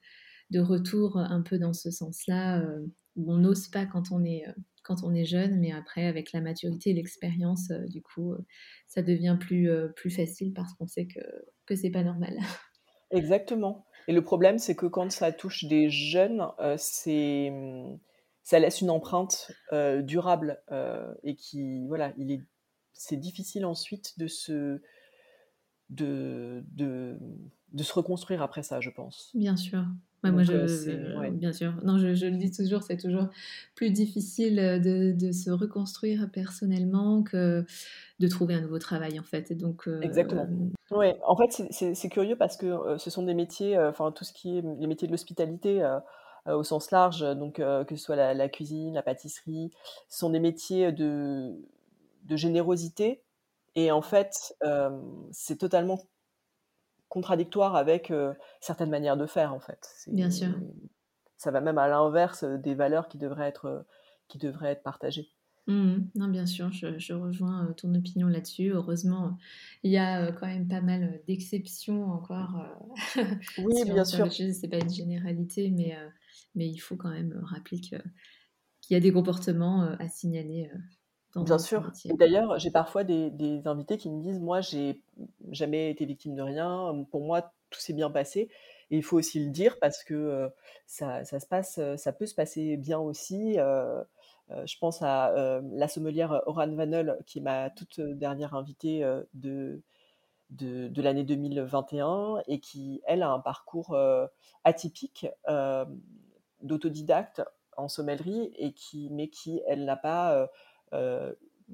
de 0.51 0.61
retours 0.61 1.19
un 1.19 1.43
peu 1.43 1.59
dans 1.59 1.73
ce 1.73 1.91
sens-là, 1.91 2.65
où 3.17 3.33
on 3.33 3.39
n'ose 3.39 3.69
pas 3.69 3.87
quand 3.87 4.11
on 4.13 4.25
est, 4.25 4.45
quand 4.83 5.05
on 5.05 5.15
est 5.15 5.25
jeune, 5.27 5.61
mais 5.61 5.73
après, 5.73 6.07
avec 6.07 6.33
la 6.33 6.41
maturité 6.41 6.91
et 6.91 6.95
l'expérience, 6.95 7.71
du 7.89 8.03
coup, 8.03 8.35
ça 8.89 9.03
devient 9.03 9.37
plus, 9.41 9.69
plus 9.97 10.11
facile 10.11 10.53
parce 10.55 10.75
qu'on 10.75 10.87
sait 10.89 11.07
que, 11.07 11.21
que 11.67 11.77
c'est 11.77 11.91
pas 11.91 12.05
normal. 12.05 12.37
Exactement. 13.11 13.87
Et 14.09 14.13
le 14.13 14.23
problème, 14.23 14.59
c'est 14.59 14.75
que 14.75 14.87
quand 14.87 15.11
ça 15.11 15.33
touche 15.33 15.65
des 15.65 15.91
jeunes, 15.91 16.47
euh, 16.61 16.77
hum, 17.07 17.99
ça 18.43 18.59
laisse 18.59 18.81
une 18.81 18.91
empreinte 18.91 19.51
durable 20.03 20.61
et 21.23 21.35
qui, 21.35 21.87
voilà, 21.87 22.13
il 22.19 22.31
est, 22.31 22.43
c'est 22.93 23.17
difficile 23.17 23.65
ensuite 23.65 24.19
de 24.19 24.27
se, 24.27 24.83
de, 25.89 26.63
de 27.75 27.83
se 27.83 27.93
reconstruire 27.93 28.43
après 28.43 28.63
ça, 28.63 28.81
je 28.81 28.91
pense. 28.91 29.31
Bien 29.35 29.57
sûr. 29.57 29.85
Moi, 30.31 30.43
je, 30.43 31.31
bien 31.31 31.53
sûr. 31.53 31.75
Non, 31.85 31.99
je, 31.99 32.15
je, 32.15 32.27
le 32.27 32.37
dis 32.37 32.51
toujours, 32.51 32.83
c'est 32.83 32.97
toujours 32.97 33.29
plus 33.75 33.91
difficile 33.91 34.57
de, 34.57 35.13
de, 35.13 35.33
se 35.33 35.51
reconstruire 35.51 36.29
personnellement 36.33 37.23
que 37.23 37.65
de 38.21 38.29
trouver 38.29 38.55
un 38.55 38.61
nouveau 38.61 38.79
travail, 38.79 39.19
en 39.19 39.23
fait. 39.23 39.51
Et 39.51 39.55
donc, 39.55 39.89
Exactement. 40.03 40.47
Oui, 40.91 41.09
en 41.27 41.37
fait, 41.37 41.65
c'est 41.71 42.09
curieux 42.09 42.37
parce 42.37 42.57
que 42.57 42.97
ce 42.99 43.11
sont 43.11 43.23
des 43.23 43.35
métiers, 43.35 43.79
enfin, 43.79 44.13
tout 44.13 44.25
ce 44.25 44.33
qui 44.33 44.59
est 44.59 44.63
les 44.63 44.87
métiers 44.87 45.09
de 45.09 45.13
l'hospitalité 45.13 45.87
au 46.47 46.63
sens 46.63 46.91
large, 46.91 47.21
donc 47.37 47.57
que 47.57 47.97
ce 47.97 48.03
soit 48.03 48.17
la, 48.17 48.35
la, 48.35 48.49
cuisine, 48.49 48.95
la 48.95 49.03
pâtisserie, 49.03 49.71
sont 50.09 50.31
des 50.31 50.41
métiers 50.41 50.93
de, 50.93 51.53
de 52.25 52.37
générosité. 52.37 53.23
Et 53.77 53.91
en 53.91 54.03
fait, 54.03 54.55
c'est 55.33 55.59
totalement 55.59 55.99
contradictoire 57.15 57.77
avec 57.77 58.13
certaines 58.61 58.91
manières 58.91 59.17
de 59.17 59.27
faire, 59.27 59.55
en 59.55 59.61
fait. 59.61 59.89
Bien 60.09 60.31
sûr. 60.31 60.49
Ça 61.37 61.53
va 61.53 61.61
même 61.61 61.79
à 61.79 61.87
l'inverse 61.89 62.43
des 62.45 62.75
valeurs 62.75 63.07
qui 63.07 63.19
devraient 63.19 63.49
être, 63.49 63.87
qui 64.29 64.39
devraient 64.39 64.73
être 64.73 64.83
partagées. 64.83 65.29
Mmh 65.67 66.09
non, 66.17 66.29
bien 66.29 66.45
sûr, 66.45 66.71
je, 66.73 67.15
rejoins 67.15 67.73
ton 67.79 67.95
opinion 67.95 68.27
là-dessus. 68.29 68.73
Heureusement, 68.73 69.39
il 69.83 69.93
y 69.93 69.97
a 69.97 70.33
quand 70.33 70.47
même 70.47 70.69
pas 70.69 70.83
mal 70.83 71.23
d'exceptions 71.27 72.05
encore. 72.11 72.67
oui, 73.59 73.85
bien 73.85 74.05
sûr. 74.05 74.31
C'est 74.31 74.69
pas 74.69 74.79
une 74.79 74.93
généralité, 74.93 75.71
mais, 75.71 75.97
mais 76.57 76.69
il 76.69 76.79
faut 76.79 76.97
quand 76.97 77.11
même 77.11 77.41
rappeler 77.45 77.81
qu'il 77.81 78.03
y 78.91 78.95
a 78.97 79.01
des 79.01 79.13
comportements 79.13 79.83
à 79.99 80.09
signaler 80.09 80.71
Bien 81.37 81.59
sûr. 81.59 81.91
D'ailleurs, 82.05 82.59
j'ai 82.59 82.71
parfois 82.71 83.05
des, 83.05 83.63
invités 83.67 83.97
qui 83.99 84.11
me 84.11 84.21
disent 84.21 84.41
Moi, 84.41 84.61
j'ai 84.61 85.01
jamais 85.51 85.91
été 85.91 86.05
victime 86.05 86.35
de 86.35 86.43
rien. 86.43 87.05
Pour 87.11 87.23
moi, 87.23 87.53
tout 87.71 87.81
s'est 87.81 87.93
bien 87.93 88.11
passé. 88.11 88.49
Et 88.91 88.99
il 88.99 89.03
faut 89.03 89.17
aussi 89.17 89.45
le 89.45 89.51
dire 89.51 89.79
parce 89.81 90.05
que 90.05 90.51
ça, 90.87 91.25
se 91.25 91.47
passe, 91.47 91.81
ça 91.97 92.13
peut 92.13 92.27
se 92.27 92.35
passer 92.35 92.77
bien 92.77 92.99
aussi. 92.99 93.55
je 93.55 94.79
pense 94.79 95.03
à 95.03 95.61
la 95.73 95.89
sommelière 95.89 96.43
Oran 96.47 96.73
Vanel, 96.73 97.19
qui 97.27 97.39
est 97.39 97.43
ma 97.43 97.71
toute 97.71 98.01
dernière 98.01 98.55
invitée 98.55 99.05
de, 99.35 99.83
de, 100.51 100.89
de 100.89 101.03
l'année 101.03 101.25
2021 101.25 102.43
et 102.47 102.61
qui, 102.61 103.03
elle, 103.07 103.23
a 103.23 103.31
un 103.31 103.41
parcours 103.41 103.97
atypique 104.63 105.27
d'autodidacte 106.63 107.43
en 107.77 107.89
sommellerie 107.89 108.53
et 108.57 108.73
qui, 108.73 109.09
mais 109.11 109.29
qui, 109.29 109.63
elle, 109.67 109.85
n'a 109.85 109.97
pas 109.97 110.35
euh, 110.35 110.47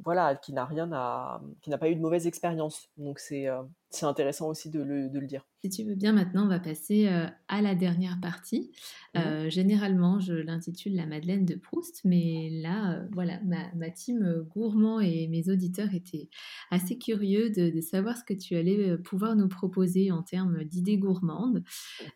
voilà, 0.05 0.37
qui 0.37 0.53
n'a 0.53 0.65
rien 0.65 0.91
à, 0.93 1.43
qui 1.63 1.71
n'a 1.71 1.79
pas 1.79 1.91
eu 1.91 1.97
de 1.97 2.01
mauvaise 2.01 2.27
expérience. 2.27 2.89
Donc 2.97 3.19
c'est 3.19 3.49
euh, 3.49 3.63
c'est 3.91 4.07
intéressant 4.07 4.49
aussi 4.49 4.71
de 4.71 4.81
le, 4.81 5.09
de 5.09 5.19
le, 5.19 5.27
dire. 5.27 5.45
Si 5.65 5.69
tu 5.69 5.83
veux 5.83 5.97
bien, 5.97 6.13
maintenant, 6.13 6.45
on 6.45 6.49
va 6.49 6.61
passer 6.61 7.09
euh, 7.09 7.27
à 7.49 7.61
la 7.61 7.75
dernière 7.75 8.21
partie. 8.21 8.71
Mmh 9.15 9.49
généralement, 9.49 10.21
je 10.21 10.33
l'intitule 10.33 10.95
la 10.95 11.07
Madeleine 11.07 11.45
de 11.45 11.57
Proust, 11.57 12.03
mais 12.05 12.49
là, 12.63 13.03
voilà, 13.11 13.41
ma, 13.45 13.75
ma, 13.75 13.91
team 13.91 14.47
gourmand 14.55 15.01
et 15.01 15.27
mes 15.27 15.51
auditeurs 15.51 15.93
étaient 15.93 16.29
assez 16.71 16.97
curieux 16.97 17.51
de, 17.51 17.71
de, 17.71 17.81
savoir 17.81 18.17
ce 18.17 18.23
que 18.23 18.35
tu 18.35 18.55
allais 18.55 18.97
pouvoir 18.99 19.35
nous 19.35 19.49
proposer 19.49 20.13
en 20.13 20.23
termes 20.23 20.63
d'idées 20.63 20.99
gourmandes. 20.99 21.65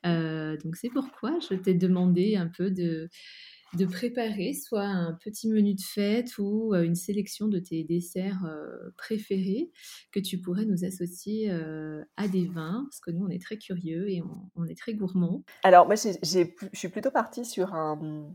Mmh 0.05 0.57
donc 0.63 0.77
c'est 0.77 0.91
pourquoi 0.91 1.41
je 1.41 1.57
t'ai 1.57 1.75
demandé 1.75 2.37
un 2.37 2.47
peu 2.47 2.71
de 2.71 3.11
de 3.77 3.87
préparer 3.87 4.53
soit 4.53 4.85
un 4.85 5.15
petit 5.15 5.49
menu 5.49 5.75
de 5.75 5.81
fête 5.81 6.39
ou 6.39 6.75
une 6.75 6.95
sélection 6.95 7.49
de 7.49 7.59
tes 7.59 7.85
desserts 7.85 8.43
préférés 8.97 9.71
que 10.13 10.21
tu 10.21 10.39
pourrais 10.39 10.65
nous 10.65 10.85
associer 10.85 11.51
à 12.17 12.29
des 12.29 12.47
vins, 12.47 12.87
parce 12.89 13.01
que 13.01 13.11
nous, 13.11 13.25
on 13.25 13.31
est 13.31 13.43
très 13.43 13.59
curieux 13.59 14.11
et 14.11 14.23
on, 14.57 14.65
est 14.67 14.79
très 14.79 14.95
gourmands. 14.95 15.43
Alors, 15.63 15.87
moi, 15.87 15.95
je 15.97 16.13
suis 16.73 16.89
plutôt 16.89 17.11
partie 17.11 17.45
sur 17.45 17.75
un, 17.75 18.35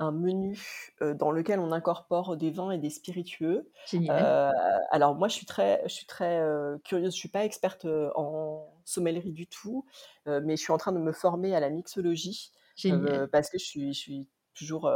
menu 0.00 0.58
dans 1.00 1.30
lequel 1.30 1.58
on 1.58 1.72
incorpore 1.72 2.36
des 2.36 2.50
vins 2.50 2.70
et 2.70 2.78
des 2.78 2.90
spiritueux. 2.90 3.70
Génial. 3.86 4.52
alors, 4.90 5.14
moi, 5.14 5.28
je 5.28 5.34
suis 5.34 5.46
très, 5.46 5.82
je 5.84 5.94
suis 5.94 6.06
très 6.06 6.42
curieuse. 6.84 7.12
Je 7.12 7.16
ne 7.16 7.20
suis 7.20 7.28
pas 7.30 7.44
experte 7.44 7.86
en 8.14 8.68
sommellerie 8.84 9.32
du 9.32 9.46
tout, 9.46 9.86
mais 10.26 10.56
je 10.56 10.62
suis 10.62 10.72
en 10.72 10.78
train 10.78 10.92
de 10.92 10.98
me 10.98 11.12
former 11.12 11.54
à 11.54 11.60
la 11.60 11.70
mixologie. 11.70 12.52
parce 13.32 13.48
que 13.48 13.58
je 13.58 13.64
suis, 13.64 13.94
je 13.94 13.98
suis 13.98 14.28
toujours, 14.56 14.90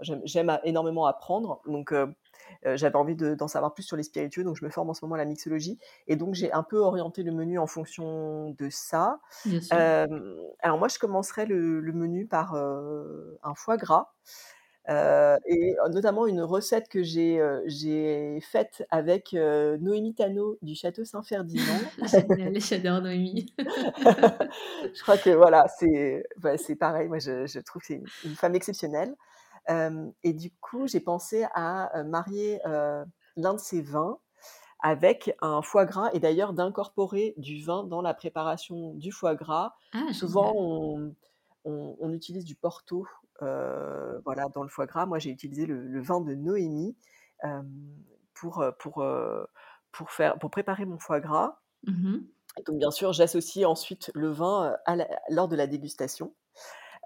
j'aime 0.00 0.58
énormément 0.64 1.06
apprendre. 1.06 1.60
Donc, 1.66 1.94
j'avais 2.64 2.96
envie 2.96 3.16
d'en 3.16 3.48
savoir 3.48 3.74
plus 3.74 3.82
sur 3.82 3.96
les 3.96 4.02
spiritueux, 4.02 4.44
donc 4.44 4.56
je 4.56 4.64
me 4.64 4.70
forme 4.70 4.90
en 4.90 4.94
ce 4.94 5.04
moment 5.04 5.14
à 5.14 5.18
la 5.18 5.24
mixologie. 5.24 5.78
Et 6.08 6.16
donc, 6.16 6.34
j'ai 6.34 6.52
un 6.52 6.62
peu 6.62 6.78
orienté 6.78 7.22
le 7.22 7.32
menu 7.32 7.58
en 7.58 7.66
fonction 7.66 8.50
de 8.50 8.68
ça. 8.70 9.20
alors, 9.70 10.78
moi, 10.78 10.88
je 10.88 10.98
commencerai 10.98 11.46
le, 11.46 11.80
le 11.80 11.92
menu 11.92 12.26
par 12.26 12.54
un 12.54 13.54
foie 13.54 13.76
gras. 13.76 14.12
Euh, 14.90 15.38
et 15.46 15.74
notamment 15.90 16.26
une 16.26 16.42
recette 16.42 16.88
que 16.88 17.02
j'ai 17.02 17.40
j'ai 17.64 18.38
faite 18.42 18.86
avec 18.90 19.32
Noémie 19.32 20.14
Tano 20.14 20.58
du 20.62 20.74
Château 20.74 21.04
Saint-Ferdinand. 21.04 21.80
j'adore 22.56 23.00
Noémie. 23.00 23.54
je 23.58 25.02
crois 25.02 25.16
que 25.16 25.30
voilà, 25.30 25.66
c'est 25.78 26.24
c'est 26.58 26.76
pareil. 26.76 27.08
Moi, 27.08 27.18
je, 27.18 27.46
je 27.46 27.60
trouve 27.60 27.80
que 27.80 27.88
c'est 27.88 28.02
une, 28.24 28.34
femme 28.34 28.54
exceptionnelle. 28.54 29.14
et 30.22 30.32
du 30.34 30.50
coup, 30.60 30.86
j'ai 30.86 31.00
pensé 31.00 31.46
à 31.54 32.02
marier 32.04 32.60
l'un 33.36 33.54
de 33.54 33.60
ces 33.60 33.80
vins 33.80 34.18
avec 34.84 35.34
un 35.40 35.62
foie 35.62 35.86
gras 35.86 36.10
et 36.12 36.20
d'ailleurs 36.20 36.52
d'incorporer 36.52 37.32
du 37.38 37.64
vin 37.64 37.84
dans 37.84 38.02
la 38.02 38.12
préparation 38.12 38.92
du 38.92 39.12
foie 39.12 39.34
gras. 39.34 39.74
Ah, 39.94 40.12
Souvent, 40.12 40.52
on, 40.54 41.14
on, 41.64 41.96
on, 41.98 42.12
utilise 42.12 42.44
du 42.44 42.54
Porto 42.54 43.06
voilà, 43.40 44.48
dans 44.54 44.62
le 44.62 44.68
foie 44.68 44.86
gras. 44.86 45.06
Moi, 45.06 45.18
j'ai 45.18 45.30
utilisé 45.30 45.66
le, 45.66 46.00
vin 46.02 46.20
de 46.20 46.34
Noémie 46.34 46.96
pour, 48.34 48.64
pour, 48.78 49.04
pour, 49.92 50.10
faire, 50.10 50.38
pour 50.38 50.50
préparer 50.50 50.84
mon 50.84 50.98
foie 50.98 51.20
gras. 51.20 51.58
Mmh 51.86 52.18
donc, 52.66 52.78
bien 52.78 52.90
sûr, 52.90 53.12
j'associe 53.12 53.66
ensuite 53.66 54.10
le 54.14 54.30
vin 54.30 54.76
à 54.86 54.96
lors 55.28 55.48
de 55.48 55.56
la 55.56 55.66
dégustation. 55.66 56.34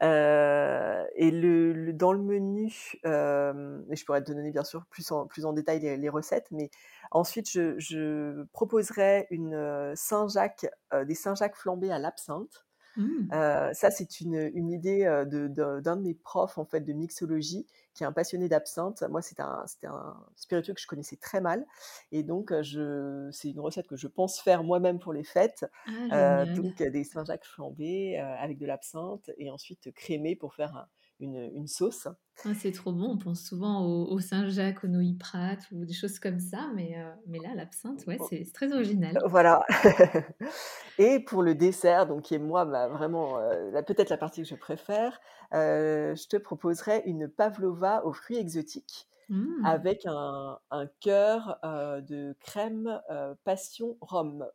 et 0.02 1.30
le, 1.30 1.92
dans 1.92 2.12
le 2.12 2.20
menu, 2.20 2.68
et 3.04 3.96
je 3.96 4.04
pourrais 4.04 4.22
te 4.22 4.32
donner 4.32 4.50
bien 4.50 4.64
sûr 4.64 4.84
plus 4.86 5.10
en, 5.10 5.26
plus 5.26 5.44
en 5.46 5.52
détail 5.52 5.80
les, 5.80 6.08
recettes, 6.08 6.48
mais 6.50 6.70
ensuite 7.10 7.50
je, 7.50 7.78
je 7.78 8.44
proposerai 8.52 9.26
une 9.30 9.92
Saint-Jacques, 9.96 10.66
des 11.06 11.14
Saint-Jacques 11.14 11.56
flambés 11.56 11.90
à 11.90 11.98
l'absinthe. 11.98 12.67
Mmh. 12.98 13.28
ça, 13.74 13.90
c'est 13.90 14.20
une, 14.20 14.50
une 14.54 14.70
idée 14.70 15.04
d'un 15.26 15.96
de, 15.96 16.02
mes 16.02 16.14
profs 16.14 16.58
en 16.58 16.64
fait 16.64 16.80
de 16.80 16.92
mixologie 16.92 17.66
qui 17.94 18.02
est 18.02 18.06
un 18.06 18.12
passionné 18.12 18.48
d'absinthe. 18.48 19.02
Moi, 19.08 19.22
c'était 19.22 19.42
un, 19.42 19.64
un 19.84 20.16
spiritueux 20.36 20.74
que 20.74 20.80
je 20.80 20.86
connaissais 20.86 21.16
très 21.16 21.40
mal, 21.40 21.64
et 22.12 22.22
donc 22.22 22.52
c'est 22.62 23.50
une 23.50 23.60
recette 23.60 23.86
que 23.86 23.96
je 23.96 24.08
pense 24.08 24.40
faire 24.40 24.64
moi-même 24.64 24.98
pour 24.98 25.12
les 25.12 25.24
fêtes. 25.24 25.64
Ah, 26.10 26.44
donc 26.44 26.82
des 26.82 27.04
Saint-Jacques 27.04 27.46
flambés 27.46 28.18
avec 28.18 28.58
de 28.58 28.66
l'absinthe 28.66 29.30
et 29.38 29.50
ensuite 29.50 29.92
crémé 29.94 30.36
pour 30.36 30.54
faire 30.54 30.76
un, 30.76 30.86
une, 31.20 31.66
sauce. 31.66 32.08
Ah, 32.44 32.50
c'est 32.54 32.72
trop 32.72 32.92
bon, 32.92 33.10
on 33.10 33.18
pense 33.18 33.42
souvent 33.42 33.84
au, 33.84 34.20
Saint-Jacques, 34.20 34.84
au 34.84 34.86
Noï 34.86 35.14
Prat 35.14 35.56
ou 35.72 35.84
des 35.84 35.92
choses 35.92 36.18
comme 36.18 36.38
ça, 36.38 36.70
mais, 36.74 36.94
euh, 36.96 37.10
mais 37.26 37.38
là, 37.38 37.54
l'absinthe, 37.54 38.06
ouais, 38.06 38.18
c'est 38.28 38.44
très 38.52 38.72
original. 38.72 39.18
Voilà. 39.26 39.64
et 40.98 41.20
pour 41.20 41.42
le 41.42 41.54
dessert, 41.54 42.06
donc 42.06 42.22
qui 42.22 42.34
est 42.34 42.38
moi 42.38 42.64
vraiment 42.64 43.38
euh, 43.38 43.82
peut-être 43.82 44.10
la 44.10 44.16
partie 44.16 44.42
que 44.42 44.48
je 44.48 44.54
préfère, 44.54 45.20
euh, 45.54 46.14
je 46.14 46.28
te 46.28 46.36
proposerai 46.36 47.02
une 47.06 47.28
pavlova 47.28 48.04
aux 48.04 48.12
fruits 48.12 48.38
exotiques. 48.38 49.08
Mmh. 49.30 49.66
avec 49.66 50.06
un, 50.06 50.58
un 50.70 50.86
cœur 51.00 51.58
de 51.62 52.34
crème 52.40 52.98
passion 53.44 53.98
rhum. 54.00 54.46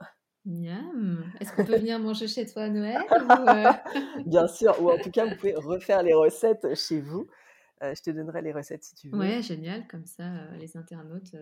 Miam 0.45 1.23
Est-ce 1.39 1.53
qu'on 1.53 1.65
peut 1.65 1.77
venir 1.77 1.99
manger 1.99 2.27
chez 2.27 2.45
toi 2.45 2.63
à 2.63 2.69
Noël 2.69 3.01
euh? 3.11 3.71
Bien 4.25 4.47
sûr, 4.47 4.81
ou 4.81 4.91
en 4.91 4.97
tout 4.97 5.11
cas, 5.11 5.25
vous 5.25 5.35
pouvez 5.35 5.55
refaire 5.55 6.03
les 6.03 6.13
recettes 6.13 6.75
chez 6.75 7.01
vous. 7.01 7.27
Euh, 7.81 7.93
je 7.95 8.01
te 8.01 8.11
donnerai 8.11 8.41
les 8.41 8.53
recettes 8.53 8.83
si 8.83 8.95
tu 8.95 9.09
veux. 9.09 9.17
Ouais, 9.17 9.41
génial. 9.41 9.87
Comme 9.87 10.05
ça, 10.05 10.23
euh, 10.23 10.57
les 10.57 10.77
internautes 10.77 11.35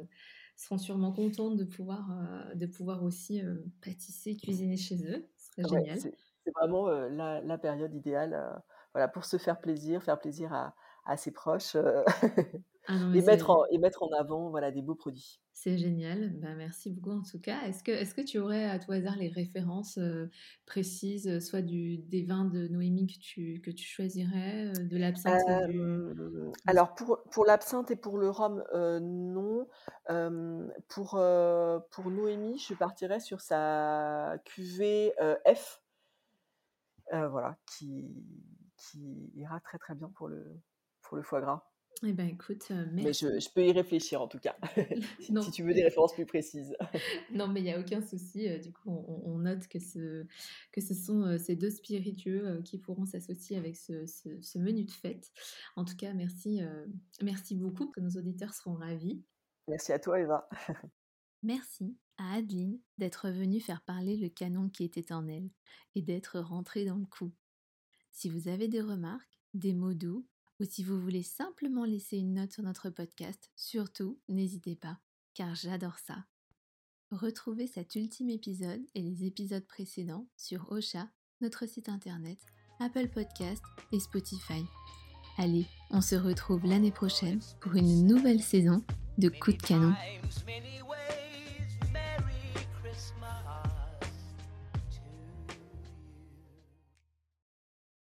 seront 0.55 0.77
sûrement 0.77 1.11
contents 1.11 1.51
de 1.51 1.63
pouvoir, 1.63 2.07
de 2.55 2.65
pouvoir 2.65 3.03
aussi 3.03 3.41
pâtisser, 3.83 4.35
cuisiner 4.35 4.77
chez 4.77 4.95
eux. 5.07 5.27
Ce 5.37 5.63
serait 5.63 5.79
génial. 5.79 5.99
C'est 5.99 6.51
vraiment 6.55 6.89
la, 6.89 7.41
la, 7.41 7.57
période 7.57 7.93
idéale 7.93 8.61
voilà, 8.93 9.07
pour 9.07 9.25
se 9.25 9.37
faire 9.37 9.59
plaisir, 9.59 10.03
faire 10.03 10.19
plaisir 10.19 10.53
à, 10.53 10.75
à 11.05 11.17
ses 11.17 11.31
proches 11.31 11.75
euh, 11.75 12.03
Ah 12.88 12.98
non, 12.98 13.13
et, 13.13 13.22
mettre 13.22 13.50
en, 13.52 13.65
et 13.67 13.78
mettre 13.78 14.04
en 14.04 14.10
avant 14.12 14.50
voilà, 14.50 14.72
des 14.72 14.82
beaux 14.82 14.96
produits. 14.96 15.39
c'est 15.54 15.78
génial. 15.78 16.32
Bah, 16.39 16.56
merci 16.56 16.89
beaucoup 16.89 17.12
en 17.12 17.22
tout 17.22 17.39
cas. 17.39 17.62
Est-ce 17.67 17.84
que, 17.84 17.91
est-ce 17.91 18.15
que 18.15 18.22
tu 18.22 18.39
aurais 18.39 18.65
à 18.65 18.80
tout 18.80 18.91
hasard 18.91 19.15
les 19.17 19.30
références 19.30 19.98
euh, 20.00 20.30
précises, 20.65 21.39
soit 21.39 21.62
du, 21.62 21.98
des 21.98 22.24
vins 22.24 22.46
de 22.46 22.67
Noémie 22.67 23.08
que 23.08 23.20
tu, 23.20 23.62
que 23.62 23.72
tu 23.72 23.86
choisirais, 23.86 24.67
euh, 24.67 24.84
de 24.86 24.98
l'absinthe. 24.98 25.48
Euh, 25.48 25.67
du- 25.67 26.52
alors 26.65 26.96
pour, 26.96 27.22
pour 27.32 27.46
l'absinthe 27.46 27.91
et 27.91 27.96
pour 27.96 28.17
le 28.17 28.30
rhum, 28.30 28.63
non. 28.74 29.67
Pour, 30.89 31.22
pour 31.91 32.12
Noémie, 32.12 32.60
je 32.60 32.74
partirais 32.74 33.20
sur 33.20 33.41
sa 33.41 34.38
cuvée 34.46 35.13
F, 35.46 35.82
voilà, 37.12 37.58
qui, 37.65 38.10
qui 38.78 39.32
ira 39.36 39.60
très 39.60 39.78
très 39.78 39.96
bien 39.96 40.10
pour 40.10 40.28
le, 40.28 40.60
pour 41.02 41.17
le 41.17 41.24
foie 41.24 41.41
gras. 41.41 41.70
Eh 42.04 42.13
ben 42.13 42.27
écoute, 42.30 42.63
euh, 42.71 42.86
Mais 42.93 43.13
je, 43.13 43.39
je 43.39 43.49
peux 43.54 43.63
y 43.63 43.71
réfléchir 43.71 44.21
en 44.23 44.27
tout 44.27 44.39
cas, 44.39 44.56
si, 45.19 45.32
Non, 45.32 45.41
si 45.43 45.51
tu 45.51 45.63
veux 45.63 45.73
des 45.73 45.84
références 45.84 46.13
plus 46.13 46.25
précises. 46.25 46.75
non, 47.32 47.47
mais 47.47 47.60
il 47.60 47.63
n'y 47.63 47.71
a 47.73 47.80
aucun 47.80 48.01
souci. 48.01 48.49
euh, 48.49 48.58
Du 48.58 48.73
coup, 48.73 48.89
on, 48.89 49.21
on 49.34 49.38
note 49.39 49.67
que 49.67 49.80
ce, 49.80 50.25
que 50.71 50.82
ce 50.82 50.95
sont 50.95 51.21
euh, 51.23 51.38
ces 51.38 51.56
deux 51.56 51.69
spiritueux 51.69 52.62
qui 52.65 52.80
pourront 52.80 53.06
s'associer 53.06 53.56
avec 53.58 53.75
ce, 53.77 54.08
ce- 54.08 54.41
ce 54.41 54.58
menu 54.58 54.84
de 54.86 54.91
fête. 54.91 55.32
En 55.75 55.86
tout 55.86 55.95
cas, 55.95 56.13
merci, 56.13 56.63
euh, 56.63 56.88
merci 57.21 57.56
beaucoup, 57.56 57.88
que 57.91 57.99
nos 57.99 58.10
auditeurs 58.17 58.56
seront 58.56 58.73
ravis. 58.75 59.21
Merci 59.67 59.91
à 59.91 59.99
toi 59.99 60.19
Eva. 60.19 60.49
Merci 61.43 61.95
à 62.17 62.34
Adeline 62.36 62.80
d'être 62.97 63.30
venue 63.30 63.60
faire 63.60 63.82
parler 63.84 64.17
le 64.17 64.30
canon 64.30 64.69
qui 64.69 64.84
était 64.84 65.12
en 65.13 65.27
elle 65.27 65.49
et 65.95 66.01
d'être 66.01 66.39
rentrée 66.39 66.86
dans 66.86 66.97
le 66.97 67.06
coup. 67.06 67.32
Si 68.12 68.27
vous 68.27 68.47
avez 68.47 68.67
des 68.67 68.82
remarques, 68.82 69.39
des 69.54 69.73
mots 69.73 69.93
doux, 69.93 70.25
ou 70.62 70.63
si 70.63 70.84
vous 70.84 71.02
voulez 71.02 71.24
simplement 71.24 71.86
laisser 71.86 72.17
une 72.17 72.36
note 72.36 72.54
sur 72.54 72.62
notre 72.62 72.91
podcast, 72.91 73.50
surtout 73.56 74.19
n'hésitez 74.30 74.76
pas, 74.76 75.00
car 75.34 75.56
j'adore 75.56 75.97
ça. 75.97 76.26
Retrouvez 77.10 77.65
cet 77.65 77.95
ultime 77.95 78.30
épisode 78.30 78.82
et 78.93 79.02
les 79.02 79.26
épisodes 79.26 79.65
précédents 79.65 80.28
sur 80.38 80.71
Ocha, 80.71 81.10
notre 81.41 81.67
site 81.67 81.89
internet, 81.89 82.38
Apple 82.80 83.08
Podcast 83.08 83.63
et 83.91 84.00
Spotify. 84.00 84.63
Allez, 85.39 85.65
on 85.89 86.02
se 86.02 86.15
retrouve 86.15 86.63
l'année 86.63 86.91
prochaine 86.91 87.39
pour 87.60 87.74
une 87.74 88.06
nouvelle 88.06 88.41
saison 88.41 88.84
de 89.17 89.30
Coup 89.30 89.54
de 89.54 89.62
canon. 89.63 89.95